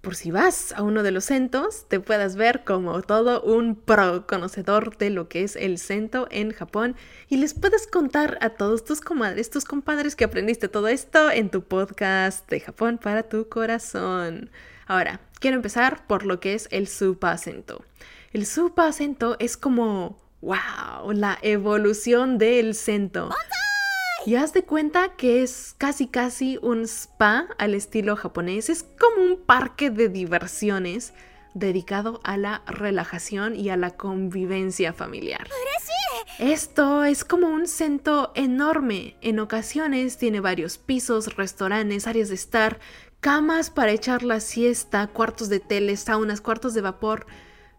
por 0.05 0.14
si 0.14 0.31
vas 0.31 0.73
a 0.73 0.83
uno 0.83 1.03
de 1.03 1.11
los 1.11 1.25
centos, 1.25 1.87
te 1.88 1.99
puedas 1.99 2.37
ver 2.37 2.62
como 2.62 3.01
todo 3.01 3.40
un 3.43 3.75
pro 3.75 4.27
conocedor 4.27 4.99
de 4.99 5.09
lo 5.09 5.29
que 5.29 5.43
es 5.43 5.57
el 5.57 5.79
cento 5.79 6.29
en 6.31 6.53
Japón 6.53 6.95
y 7.29 7.38
les 7.38 7.55
puedes 7.55 7.87
contar 7.87 8.37
a 8.43 8.51
todos 8.51 8.85
tus 8.85 9.01
comadres, 9.01 9.49
tus 9.49 9.64
compadres 9.64 10.14
que 10.14 10.25
aprendiste 10.25 10.69
todo 10.69 10.88
esto 10.88 11.31
en 11.31 11.49
tu 11.49 11.64
podcast 11.64 12.49
de 12.51 12.61
Japón 12.61 12.99
para 13.03 13.25
tu 13.25 13.49
corazón. 13.49 14.51
Ahora, 14.87 15.21
quiero 15.40 15.57
empezar 15.57 16.07
por 16.07 16.27
lo 16.27 16.38
que 16.38 16.53
es 16.53 16.69
el 16.71 16.87
supa 16.87 17.33
acento. 17.33 17.83
El 18.35 18.45
supa 18.45 18.87
acento 18.87 19.37
es 19.38 19.57
como, 19.57 20.19
wow, 20.43 21.12
la 21.12 21.38
evolución 21.40 22.37
del 22.37 22.75
cento. 22.75 23.31
Y 24.26 24.37
haz 24.37 24.54
de 24.54 24.64
cuenta 24.64 25.16
que 25.16 25.42
es 25.42 25.74
casi 25.76 26.06
casi 26.06 26.58
un 26.62 26.84
spa 26.84 27.46
al 27.58 27.74
estilo 27.74 28.16
japonés. 28.16 28.70
Es 28.70 28.82
como 28.98 29.22
un 29.22 29.37
parque 29.37 29.90
de 29.90 30.08
diversiones 30.08 31.12
dedicado 31.52 32.20
a 32.24 32.38
la 32.38 32.62
relajación 32.66 33.54
y 33.54 33.68
a 33.68 33.76
la 33.76 33.90
convivencia 33.90 34.94
familiar. 34.94 35.48
Esto 36.38 37.04
es 37.04 37.24
como 37.24 37.48
un 37.48 37.68
centro 37.68 38.32
enorme. 38.34 39.16
En 39.20 39.38
ocasiones 39.40 40.16
tiene 40.16 40.40
varios 40.40 40.78
pisos, 40.78 41.37
restaurantes, 41.37 42.06
áreas 42.06 42.30
de 42.30 42.34
estar, 42.34 42.80
camas 43.20 43.70
para 43.70 43.92
echar 43.92 44.22
la 44.22 44.40
siesta, 44.40 45.06
cuartos 45.06 45.50
de 45.50 45.60
tele, 45.60 45.96
saunas, 45.96 46.40
cuartos 46.40 46.72
de 46.72 46.80
vapor 46.80 47.26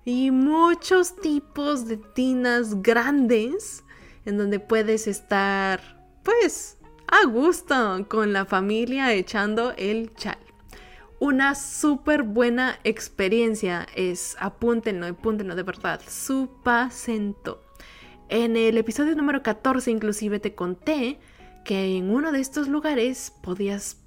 y 0.06 0.30
muchos 0.30 1.16
tipos 1.16 1.88
de 1.88 1.98
tinas 1.98 2.84
grandes 2.84 3.84
en 4.26 4.38
donde 4.38 4.60
puedes 4.60 5.08
estar 5.08 5.95
pues 6.26 6.78
a 7.08 7.26
gusto 7.28 8.06
con 8.10 8.34
la 8.34 8.46
familia 8.46 9.14
echando 9.14 9.74
el 9.78 10.14
chal. 10.16 10.40
Una 11.20 11.56
súper 11.56 12.24
buena 12.24 12.80
experiencia 12.84 13.88
es, 13.96 14.36
apúntenlo, 14.40 15.06
apúntenlo 15.06 15.56
de 15.56 15.64
verdad, 15.64 16.02
su 16.06 16.50
pasento. 16.64 17.64
En 18.28 18.58
el 18.58 18.78
episodio 18.78 19.16
número 19.16 19.44
14 19.44 19.92
inclusive 19.92 20.40
te 20.40 20.56
conté 20.56 21.20
que 21.64 21.96
en 21.96 22.10
uno 22.10 22.32
de 22.32 22.42
estos 22.42 22.68
lugares 22.68 23.32
podías 23.44 23.98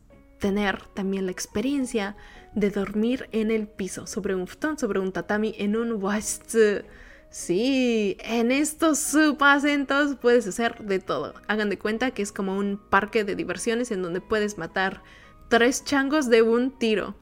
tener 0.41 0.83
también 0.89 1.27
la 1.27 1.33
experiencia 1.33 2.17
de 2.55 2.71
dormir 2.71 3.29
en 3.31 3.51
el 3.53 3.69
piso, 3.69 4.07
sobre 4.07 4.35
un 4.35 4.47
futon, 4.49 4.77
sobre 4.77 4.99
un 4.99 5.13
tatami, 5.13 5.55
en 5.59 5.77
un 5.77 6.03
washitsu 6.03 6.83
Sí, 7.31 8.17
en 8.21 8.51
estos 8.51 8.99
subacentos 8.99 10.17
puedes 10.17 10.47
hacer 10.47 10.79
de 10.79 10.99
todo. 10.99 11.35
Hagan 11.47 11.69
de 11.69 11.79
cuenta 11.79 12.11
que 12.11 12.23
es 12.23 12.33
como 12.33 12.57
un 12.57 12.79
parque 12.79 13.25
de 13.25 13.37
diversiones 13.37 13.91
en 13.91 14.03
donde 14.03 14.21
puedes 14.21 14.57
matar 14.57 15.03
tres 15.49 15.85
changos 15.85 16.31
de 16.31 16.43
un 16.43 16.71
tiro. 16.79 17.15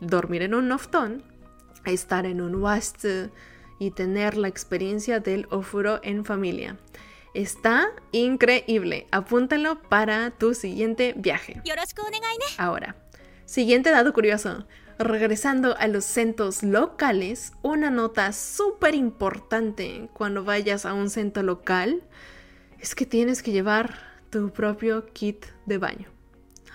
Dormir 0.00 0.42
en 0.42 0.54
un 0.54 0.68
noftón, 0.68 1.22
estar 1.84 2.26
en 2.26 2.40
un 2.40 2.54
wast 2.56 3.04
y 3.78 3.90
tener 3.90 4.36
la 4.36 4.48
experiencia 4.48 5.20
del 5.20 5.46
ofuro 5.50 6.00
en 6.02 6.24
familia. 6.24 6.78
Está 7.34 7.88
increíble. 8.12 9.06
Apúntalo 9.10 9.82
para 9.82 10.30
tu 10.30 10.54
siguiente 10.54 11.14
viaje. 11.16 11.60
Ahora, 12.58 12.96
siguiente 13.46 13.90
dato 13.90 14.12
curioso. 14.12 14.66
Regresando 15.00 15.74
a 15.78 15.88
los 15.88 16.04
centros 16.04 16.62
locales, 16.62 17.54
una 17.62 17.88
nota 17.88 18.34
súper 18.34 18.94
importante 18.94 20.10
cuando 20.12 20.44
vayas 20.44 20.84
a 20.84 20.92
un 20.92 21.08
centro 21.08 21.42
local 21.42 22.02
es 22.78 22.94
que 22.94 23.06
tienes 23.06 23.42
que 23.42 23.50
llevar 23.50 23.94
tu 24.28 24.50
propio 24.50 25.06
kit 25.06 25.46
de 25.64 25.78
baño. 25.78 26.06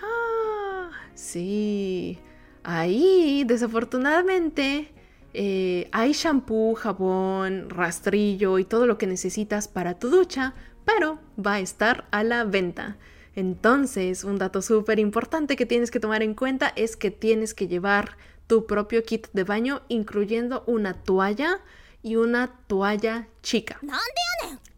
Ah, 0.02 0.90
sí. 1.14 2.18
Ahí, 2.64 3.44
desafortunadamente, 3.46 4.92
eh, 5.32 5.88
hay 5.92 6.10
shampoo, 6.10 6.74
jabón, 6.74 7.70
rastrillo 7.70 8.58
y 8.58 8.64
todo 8.64 8.88
lo 8.88 8.98
que 8.98 9.06
necesitas 9.06 9.68
para 9.68 10.00
tu 10.00 10.10
ducha, 10.10 10.52
pero 10.84 11.20
va 11.38 11.54
a 11.54 11.60
estar 11.60 12.08
a 12.10 12.24
la 12.24 12.42
venta. 12.42 12.96
Entonces, 13.36 14.24
un 14.24 14.38
dato 14.38 14.62
súper 14.62 14.98
importante 14.98 15.56
que 15.56 15.66
tienes 15.66 15.90
que 15.90 16.00
tomar 16.00 16.22
en 16.22 16.34
cuenta 16.34 16.72
es 16.74 16.96
que 16.96 17.10
tienes 17.10 17.52
que 17.52 17.68
llevar 17.68 18.16
tu 18.46 18.66
propio 18.66 19.04
kit 19.04 19.28
de 19.34 19.44
baño, 19.44 19.82
incluyendo 19.88 20.64
una 20.66 20.94
toalla 20.94 21.60
y 22.02 22.16
una 22.16 22.58
toalla 22.66 23.28
chica. 23.42 23.78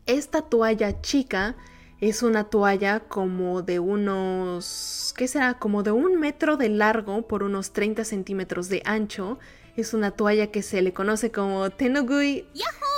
Esta 0.06 0.42
toalla 0.42 1.00
chica 1.00 1.54
es 2.00 2.24
una 2.24 2.44
toalla 2.44 3.00
como 3.00 3.62
de 3.62 3.78
unos, 3.78 5.14
¿qué 5.16 5.28
será? 5.28 5.54
Como 5.54 5.84
de 5.84 5.92
un 5.92 6.18
metro 6.18 6.56
de 6.56 6.68
largo 6.68 7.28
por 7.28 7.44
unos 7.44 7.72
30 7.72 8.04
centímetros 8.04 8.68
de 8.68 8.82
ancho. 8.84 9.38
Es 9.76 9.94
una 9.94 10.10
toalla 10.10 10.48
que 10.48 10.62
se 10.62 10.82
le 10.82 10.92
conoce 10.92 11.30
como 11.30 11.70
Tenogui. 11.70 12.48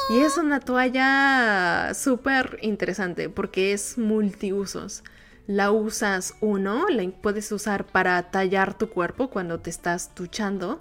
Y 0.08 0.20
es 0.20 0.38
una 0.38 0.60
toalla 0.60 1.92
súper 1.92 2.58
interesante 2.62 3.28
porque 3.28 3.74
es 3.74 3.98
multiusos 3.98 5.02
la 5.50 5.72
usas 5.72 6.34
uno, 6.40 6.86
la 6.88 7.10
puedes 7.10 7.50
usar 7.50 7.84
para 7.84 8.30
tallar 8.30 8.78
tu 8.78 8.88
cuerpo 8.88 9.30
cuando 9.30 9.58
te 9.58 9.68
estás 9.68 10.12
duchando 10.14 10.80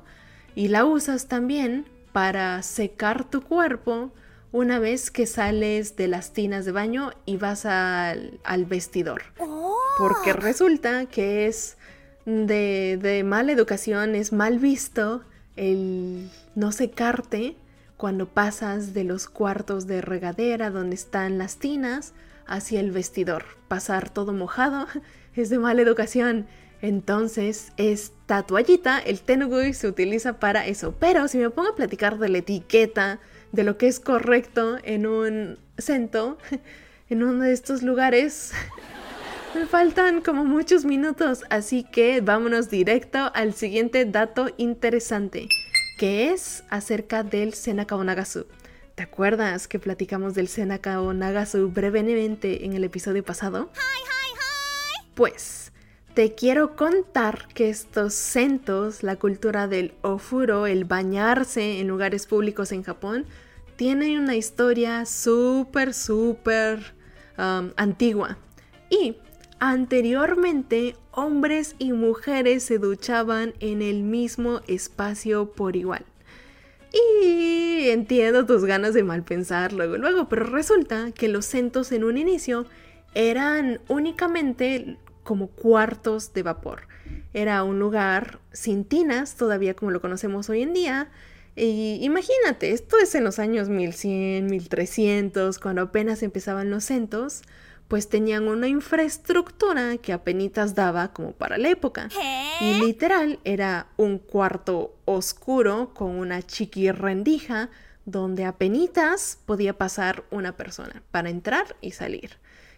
y 0.54 0.68
la 0.68 0.86
usas 0.86 1.28
también 1.28 1.88
para 2.12 2.62
secar 2.62 3.28
tu 3.28 3.42
cuerpo 3.42 4.12
una 4.52 4.78
vez 4.78 5.10
que 5.10 5.26
sales 5.26 5.96
de 5.96 6.08
las 6.08 6.34
tinas 6.34 6.66
de 6.66 6.72
baño 6.72 7.10
y 7.26 7.38
vas 7.38 7.66
al, 7.66 8.40
vestidor. 8.68 9.24
Porque 9.98 10.34
oh. 10.34 10.36
resulta 10.36 11.08
que 11.08 11.48
es 11.48 11.76
de, 12.28 13.00
de 13.02 13.24
mala 13.24 13.52
educación, 13.52 14.14
es 14.14 14.32
mal 14.32 14.60
visto 14.60 15.24
el 15.56 16.30
no 16.54 16.72
secarte 16.72 17.56
cuando 17.98 18.28
pasas 18.28 18.94
de 18.94 19.04
los 19.04 19.28
cuartos 19.28 19.88
de 19.88 20.02
regadera 20.02 20.70
donde 20.70 20.94
están 20.94 21.40
las 21.40 21.58
tinas 21.58 22.14
hacia 22.50 22.80
el 22.80 22.92
vestidor. 22.92 23.46
Pasar 23.68 24.10
todo 24.10 24.34
mojado 24.34 24.88
es 25.36 25.50
de 25.50 25.60
mala 25.60 25.82
educación. 25.82 26.48
Entonces, 26.82 27.72
esta 27.78 28.44
toallita, 28.44 29.00
el 29.00 29.22
tenugui, 29.22 29.74
se 29.74 29.88
utiliza 29.88 30.40
para 30.40 30.66
eso. 30.66 30.96
Pero 31.00 31.28
si 31.28 31.38
me 31.38 31.50
pongo 31.50 31.70
a 31.70 31.76
platicar 31.76 32.18
de 32.18 32.30
la 32.30 32.38
etiqueta, 32.40 33.20
de 33.52 33.64
lo 33.64 33.78
que 33.78 33.88
es 33.88 34.00
correcto 34.00 34.78
en 34.84 35.06
un 35.06 35.60
cento, 35.78 36.38
en 37.10 37.24
uno 37.24 37.44
de 37.44 37.54
estos 37.54 37.84
lugares, 37.84 38.54
me 39.56 39.66
faltan 39.66 40.22
como 40.22 40.46
muchos 40.46 40.86
minutos. 40.86 41.44
Así 41.50 41.84
que 41.84 42.22
vámonos 42.22 42.70
directo 42.70 43.32
al 43.34 43.54
siguiente 43.54 44.06
dato 44.06 44.50
interesante, 44.58 45.50
que 45.98 46.32
es 46.32 46.64
acerca 46.70 47.24
del 47.24 47.54
Senaka 47.54 47.98
Nagasu. 47.98 48.46
¿Te 49.00 49.04
acuerdas 49.04 49.70
que 49.70 49.80
platicamos 49.80 50.34
del 50.34 50.50
Senaka 50.50 51.00
Nagasu 51.00 51.72
brevemente 51.72 52.66
en 52.66 52.74
el 52.74 52.84
episodio 52.84 53.24
pasado? 53.24 53.70
Pues 55.16 55.72
te 56.16 56.36
quiero 56.36 56.76
contar 56.76 57.48
que 57.54 57.70
estos 57.70 58.14
centos, 58.14 59.02
la 59.02 59.16
cultura 59.16 59.70
del 59.70 59.94
ofuro, 60.02 60.68
el 60.68 60.84
bañarse 60.84 61.80
en 61.80 61.88
lugares 61.88 62.28
públicos 62.28 62.74
en 62.74 62.84
Japón, 62.84 63.26
tienen 63.78 64.20
una 64.20 64.36
historia 64.36 65.06
súper, 65.06 65.94
súper 65.94 66.94
um, 67.38 67.72
antigua. 67.78 68.38
Y 68.90 69.16
anteriormente 69.62 70.98
hombres 71.12 71.78
y 71.80 71.94
mujeres 71.94 72.64
se 72.64 72.80
duchaban 72.80 73.54
en 73.62 73.82
el 73.82 74.04
mismo 74.04 74.60
espacio 74.68 75.54
por 75.54 75.78
igual. 75.78 76.06
Y 76.92 77.90
entiendo 77.90 78.46
tus 78.46 78.66
ganas 78.66 78.94
de 78.94 79.04
mal 79.04 79.24
pensar 79.24 79.74
luego, 79.74 79.98
luego, 79.98 80.28
pero 80.28 80.46
resulta 80.46 81.12
que 81.12 81.28
los 81.28 81.46
centos 81.46 81.92
en 81.92 82.04
un 82.04 82.18
inicio 82.18 82.66
eran 83.14 83.80
únicamente 83.88 84.98
como 85.24 85.48
cuartos 85.48 86.34
de 86.34 86.44
vapor. 86.44 86.88
Era 87.34 87.64
un 87.64 87.80
lugar 87.80 88.40
sin 88.52 88.84
tinas, 88.86 89.36
todavía 89.36 89.76
como 89.76 89.92
lo 89.92 90.02
conocemos 90.02 90.50
hoy 90.50 90.64
en 90.64 90.74
día. 90.74 91.10
Y 91.56 92.00
imagínate, 92.02 92.72
esto 92.72 92.98
es 92.98 93.14
en 93.16 93.24
los 93.24 93.38
años 93.38 93.70
1100, 93.70 94.48
1300, 94.48 95.60
cuando 95.60 95.84
apenas 95.84 96.24
empezaban 96.24 96.70
los 96.70 96.86
centos, 96.86 97.44
pues 97.90 98.08
tenían 98.08 98.48
una 98.48 98.68
infraestructura 98.68 99.98
que 99.98 100.14
apenas 100.14 100.76
daba 100.76 101.12
como 101.12 101.34
para 101.34 101.58
la 101.58 101.70
época. 101.70 102.08
Y 102.62 102.76
literal 102.76 103.40
era 103.44 103.88
un 103.98 104.20
cuarto 104.20 104.96
oscuro 105.06 105.92
con 105.96 106.12
una 106.12 106.44
chiqui 106.44 106.92
rendija 106.92 107.70
donde 108.06 108.46
apenas 108.46 109.40
podía 109.46 109.78
pasar 109.78 110.24
una 110.30 110.56
persona 110.56 111.02
para 111.10 111.32
entrar 111.32 111.76
y 111.82 111.92
salir. 111.92 112.38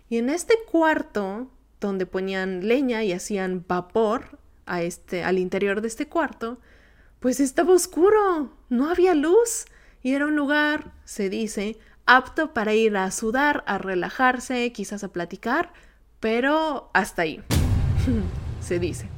Y 0.10 0.18
en 0.18 0.30
este 0.30 0.56
cuarto 0.72 1.52
donde 1.82 2.06
ponían 2.06 2.66
leña 2.66 3.04
y 3.04 3.12
hacían 3.12 3.66
vapor 3.68 4.40
a 4.66 4.82
este, 4.82 5.26
al 5.26 5.40
interior 5.40 5.82
de 5.82 5.90
este 5.90 6.08
cuarto, 6.08 6.58
pues 7.20 7.42
estaba 7.42 7.74
oscuro, 7.74 8.56
no 8.70 8.90
había 8.90 9.14
luz 9.14 9.66
y 10.02 10.14
era 10.14 10.26
un 10.26 10.38
lugar, 10.38 10.94
se 11.04 11.30
dice, 11.30 11.78
apto 12.06 12.54
para 12.54 12.74
ir 12.74 12.98
a 12.98 13.12
sudar, 13.12 13.64
a 13.68 13.78
relajarse, 13.78 14.72
quizás 14.72 15.04
a 15.04 15.10
platicar, 15.10 15.74
pero 16.20 16.90
hasta 16.94 17.24
ahí, 17.24 17.42
se 18.62 18.80
dice. 18.80 19.10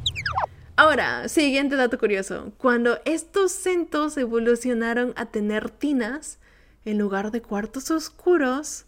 Ahora, 0.76 1.30
siguiente 1.30 1.76
dato 1.76 2.00
curioso. 2.00 2.52
Cuando 2.58 3.00
estos 3.06 3.52
centos 3.52 4.18
evolucionaron 4.18 5.14
a 5.16 5.28
tener 5.28 5.70
tinas 5.70 6.40
en 6.84 6.98
lugar 6.98 7.30
de 7.30 7.44
cuartos 7.44 7.92
oscuros, 7.92 8.86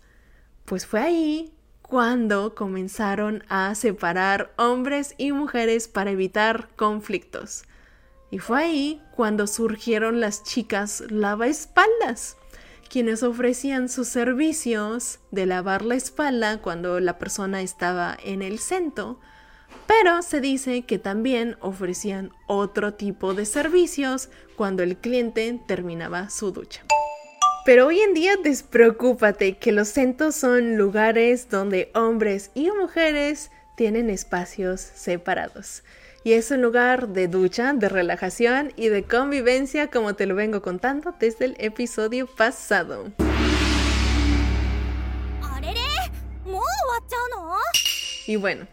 pues 0.65 0.87
fue 0.87 1.01
ahí 1.01 1.53
cuando 1.83 2.55
comenzaron 2.55 3.43
a 3.49 3.75
separar 3.75 4.51
hombres 4.57 5.13
y 5.19 5.31
mujeres 5.31 5.87
para 5.87 6.09
evitar 6.09 6.69
conflictos. 6.75 7.65
Y 8.31 8.39
fue 8.39 8.63
ahí 8.63 9.01
cuando 9.15 9.45
surgieron 9.45 10.19
las 10.19 10.43
chicas 10.43 11.03
lavaespaldas, 11.09 12.37
quienes 12.89 13.23
ofrecían 13.23 13.89
sus 13.89 14.07
servicios 14.07 15.19
de 15.31 15.45
lavar 15.45 15.83
la 15.83 15.95
espalda 15.95 16.61
cuando 16.61 16.99
la 16.99 17.17
persona 17.17 17.61
estaba 17.61 18.17
en 18.23 18.41
el 18.41 18.59
centro, 18.59 19.19
pero 19.87 20.21
se 20.21 20.41
dice 20.41 20.83
que 20.83 20.99
también 20.99 21.57
ofrecían 21.59 22.31
otro 22.47 22.93
tipo 22.93 23.33
de 23.33 23.45
servicios 23.45 24.29
cuando 24.55 24.83
el 24.83 24.97
cliente 24.97 25.59
terminaba 25.67 26.29
su 26.29 26.51
ducha. 26.51 26.83
Pero 27.65 27.87
hoy 27.87 27.99
en 27.99 28.13
día 28.13 28.35
despreocúpate 28.41 29.57
que 29.57 29.71
los 29.71 29.87
centros 29.87 30.35
son 30.35 30.77
lugares 30.77 31.49
donde 31.49 31.91
hombres 31.95 32.51
y 32.53 32.69
mujeres 32.69 33.51
tienen 33.75 34.09
espacios 34.09 34.81
separados. 34.81 35.83
Y 36.25 36.33
es 36.33 36.49
un 36.49 36.63
lugar 36.63 37.09
de 37.09 37.27
ducha, 37.27 37.73
de 37.73 37.87
relajación 37.87 38.73
y 38.75 38.87
de 38.87 39.03
convivencia 39.03 39.91
como 39.91 40.15
te 40.15 40.25
lo 40.25 40.33
vengo 40.33 40.63
contando 40.63 41.13
desde 41.19 41.45
el 41.45 41.55
episodio 41.59 42.25
pasado. 42.25 43.11
Y 48.25 48.37
bueno, 48.37 48.65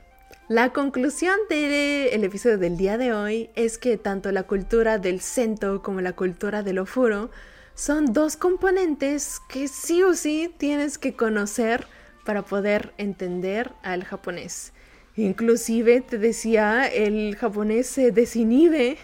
la 0.49 0.73
conclusión 0.73 1.37
del 1.51 2.25
episodio 2.25 2.57
del 2.57 2.79
día 2.79 2.97
de 2.97 3.12
hoy 3.12 3.51
es 3.55 3.77
que 3.77 3.99
tanto 3.99 4.33
la 4.33 4.45
cultura 4.45 4.97
del 4.97 5.21
centro 5.21 5.83
como 5.83 6.01
la 6.01 6.15
cultura 6.15 6.62
del 6.62 6.79
ofuro 6.79 7.31
son 7.75 8.15
dos 8.15 8.38
componentes 8.38 9.41
que 9.51 9.69
sí 9.69 10.03
o 10.03 10.15
sí 10.15 10.51
tienes 10.57 10.97
que 10.97 11.12
conocer 11.12 11.87
para 12.25 12.41
poder 12.41 12.95
entender 12.97 13.73
al 13.83 14.05
japonés. 14.05 14.73
Inclusive 15.16 16.01
te 16.01 16.18
decía, 16.18 16.87
el 16.87 17.37
japonés 17.37 17.87
se 17.87 18.12
desinhibe 18.12 18.98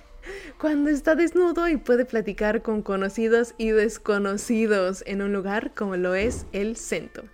cuando 0.58 0.90
está 0.90 1.14
desnudo 1.14 1.68
y 1.68 1.76
puede 1.76 2.04
platicar 2.04 2.62
con 2.62 2.82
conocidos 2.82 3.54
y 3.58 3.70
desconocidos 3.70 5.02
en 5.06 5.22
un 5.22 5.32
lugar 5.32 5.72
como 5.74 5.96
lo 5.96 6.14
es 6.14 6.46
el 6.52 6.76
centro. 6.76 7.24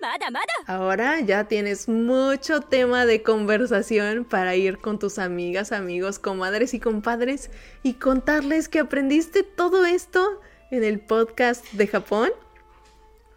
Ahora 0.66 1.20
ya 1.20 1.44
tienes 1.44 1.88
mucho 1.88 2.60
tema 2.60 3.06
de 3.06 3.22
conversación 3.22 4.24
para 4.24 4.54
ir 4.56 4.78
con 4.78 4.98
tus 4.98 5.18
amigas, 5.18 5.72
amigos, 5.72 6.18
comadres 6.18 6.74
y 6.74 6.80
compadres 6.80 7.50
y 7.82 7.94
contarles 7.94 8.68
que 8.68 8.80
aprendiste 8.80 9.42
todo 9.42 9.84
esto 9.87 10.40
en 10.70 10.84
el 10.84 11.00
podcast 11.00 11.64
de 11.72 11.87
Japón 11.87 12.30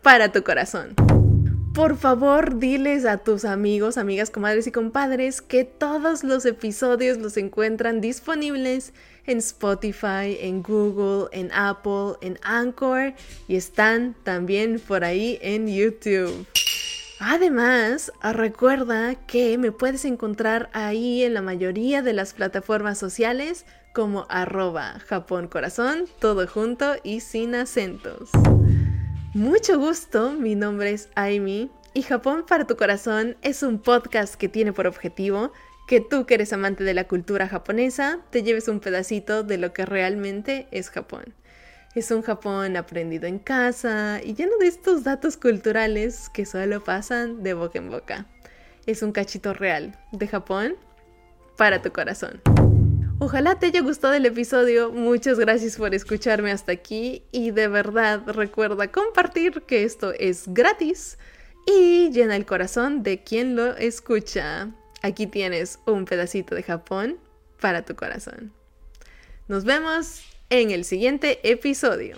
para 0.01 0.31
tu 0.31 0.43
corazón. 0.43 1.16
Por 1.77 1.95
favor, 1.95 2.57
diles 2.57 3.05
a 3.05 3.19
tus 3.19 3.45
amigos, 3.45 3.99
amigas, 3.99 4.31
comadres 4.31 4.65
y 4.65 4.71
compadres 4.71 5.43
que 5.43 5.63
todos 5.63 6.23
los 6.23 6.43
episodios 6.47 7.19
los 7.19 7.37
encuentran 7.37 8.01
disponibles 8.01 8.93
en 9.27 9.37
Spotify, 9.37 10.39
en 10.39 10.63
Google, 10.63 11.27
en 11.31 11.51
Apple, 11.53 12.15
en 12.21 12.39
Anchor 12.41 13.13
y 13.47 13.57
están 13.57 14.15
también 14.23 14.79
por 14.79 15.03
ahí 15.03 15.37
en 15.43 15.67
YouTube. 15.67 16.47
Además, 17.19 18.11
recuerda 18.23 19.13
que 19.13 19.59
me 19.59 19.71
puedes 19.71 20.03
encontrar 20.03 20.71
ahí 20.73 21.21
en 21.21 21.35
la 21.35 21.43
mayoría 21.43 22.01
de 22.01 22.13
las 22.13 22.33
plataformas 22.33 22.97
sociales 22.97 23.67
como 23.93 24.25
arroba 24.29 24.97
Japón 25.05 25.47
Corazón, 25.47 26.05
todo 26.19 26.47
junto 26.47 26.95
y 27.03 27.19
sin 27.19 27.53
acentos. 27.53 28.31
Mucho 29.37 29.77
gusto, 29.77 30.31
mi 30.31 30.55
nombre 30.55 30.89
es 30.89 31.09
Aimi 31.13 31.69
y 31.93 32.01
Japón 32.01 32.43
para 32.47 32.65
tu 32.65 32.75
Corazón 32.75 33.37
es 33.43 33.61
un 33.61 33.77
podcast 33.77 34.33
que 34.33 34.49
tiene 34.49 34.73
por 34.73 34.87
objetivo 34.87 35.51
que 35.87 36.01
tú 36.01 36.25
que 36.25 36.33
eres 36.33 36.53
amante 36.53 36.83
de 36.83 36.95
la 36.95 37.07
cultura 37.07 37.47
japonesa 37.47 38.17
te 38.31 38.41
lleves 38.41 38.67
un 38.67 38.79
pedacito 38.79 39.43
de 39.43 39.59
lo 39.59 39.73
que 39.73 39.85
realmente 39.85 40.67
es 40.71 40.89
Japón. 40.89 41.35
Es 41.93 42.09
un 42.09 42.23
Japón 42.23 42.77
aprendido 42.77 43.27
en 43.27 43.37
casa 43.37 44.21
y 44.23 44.33
lleno 44.33 44.57
de 44.57 44.69
estos 44.69 45.03
datos 45.03 45.37
culturales 45.37 46.29
que 46.29 46.47
solo 46.47 46.83
pasan 46.83 47.43
de 47.43 47.53
boca 47.53 47.77
en 47.77 47.91
boca. 47.91 48.25
Es 48.87 49.03
un 49.03 49.11
cachito 49.11 49.53
real 49.53 49.99
de 50.13 50.27
Japón 50.27 50.77
para 51.57 51.83
tu 51.83 51.91
corazón. 51.91 52.41
Ojalá 53.19 53.57
te 53.57 53.65
haya 53.65 53.81
gustado 53.81 54.13
el 54.13 54.27
episodio, 54.27 54.91
muchas 54.91 55.39
gracias 55.39 55.77
por 55.77 55.95
escucharme 55.95 56.51
hasta 56.51 56.71
aquí 56.71 57.23
y 57.31 57.49
de 57.49 57.67
verdad 57.67 58.21
recuerda 58.27 58.91
compartir 58.91 59.63
que 59.63 59.83
esto 59.83 60.13
es 60.13 60.43
gratis 60.47 61.17
y 61.65 62.11
llena 62.11 62.35
el 62.35 62.45
corazón 62.45 63.01
de 63.01 63.23
quien 63.23 63.55
lo 63.55 63.75
escucha. 63.75 64.69
Aquí 65.01 65.25
tienes 65.25 65.79
un 65.87 66.05
pedacito 66.05 66.53
de 66.53 66.61
Japón 66.61 67.17
para 67.59 67.83
tu 67.83 67.95
corazón. 67.95 68.53
Nos 69.47 69.63
vemos 69.65 70.21
en 70.51 70.69
el 70.69 70.85
siguiente 70.85 71.39
episodio. 71.49 72.17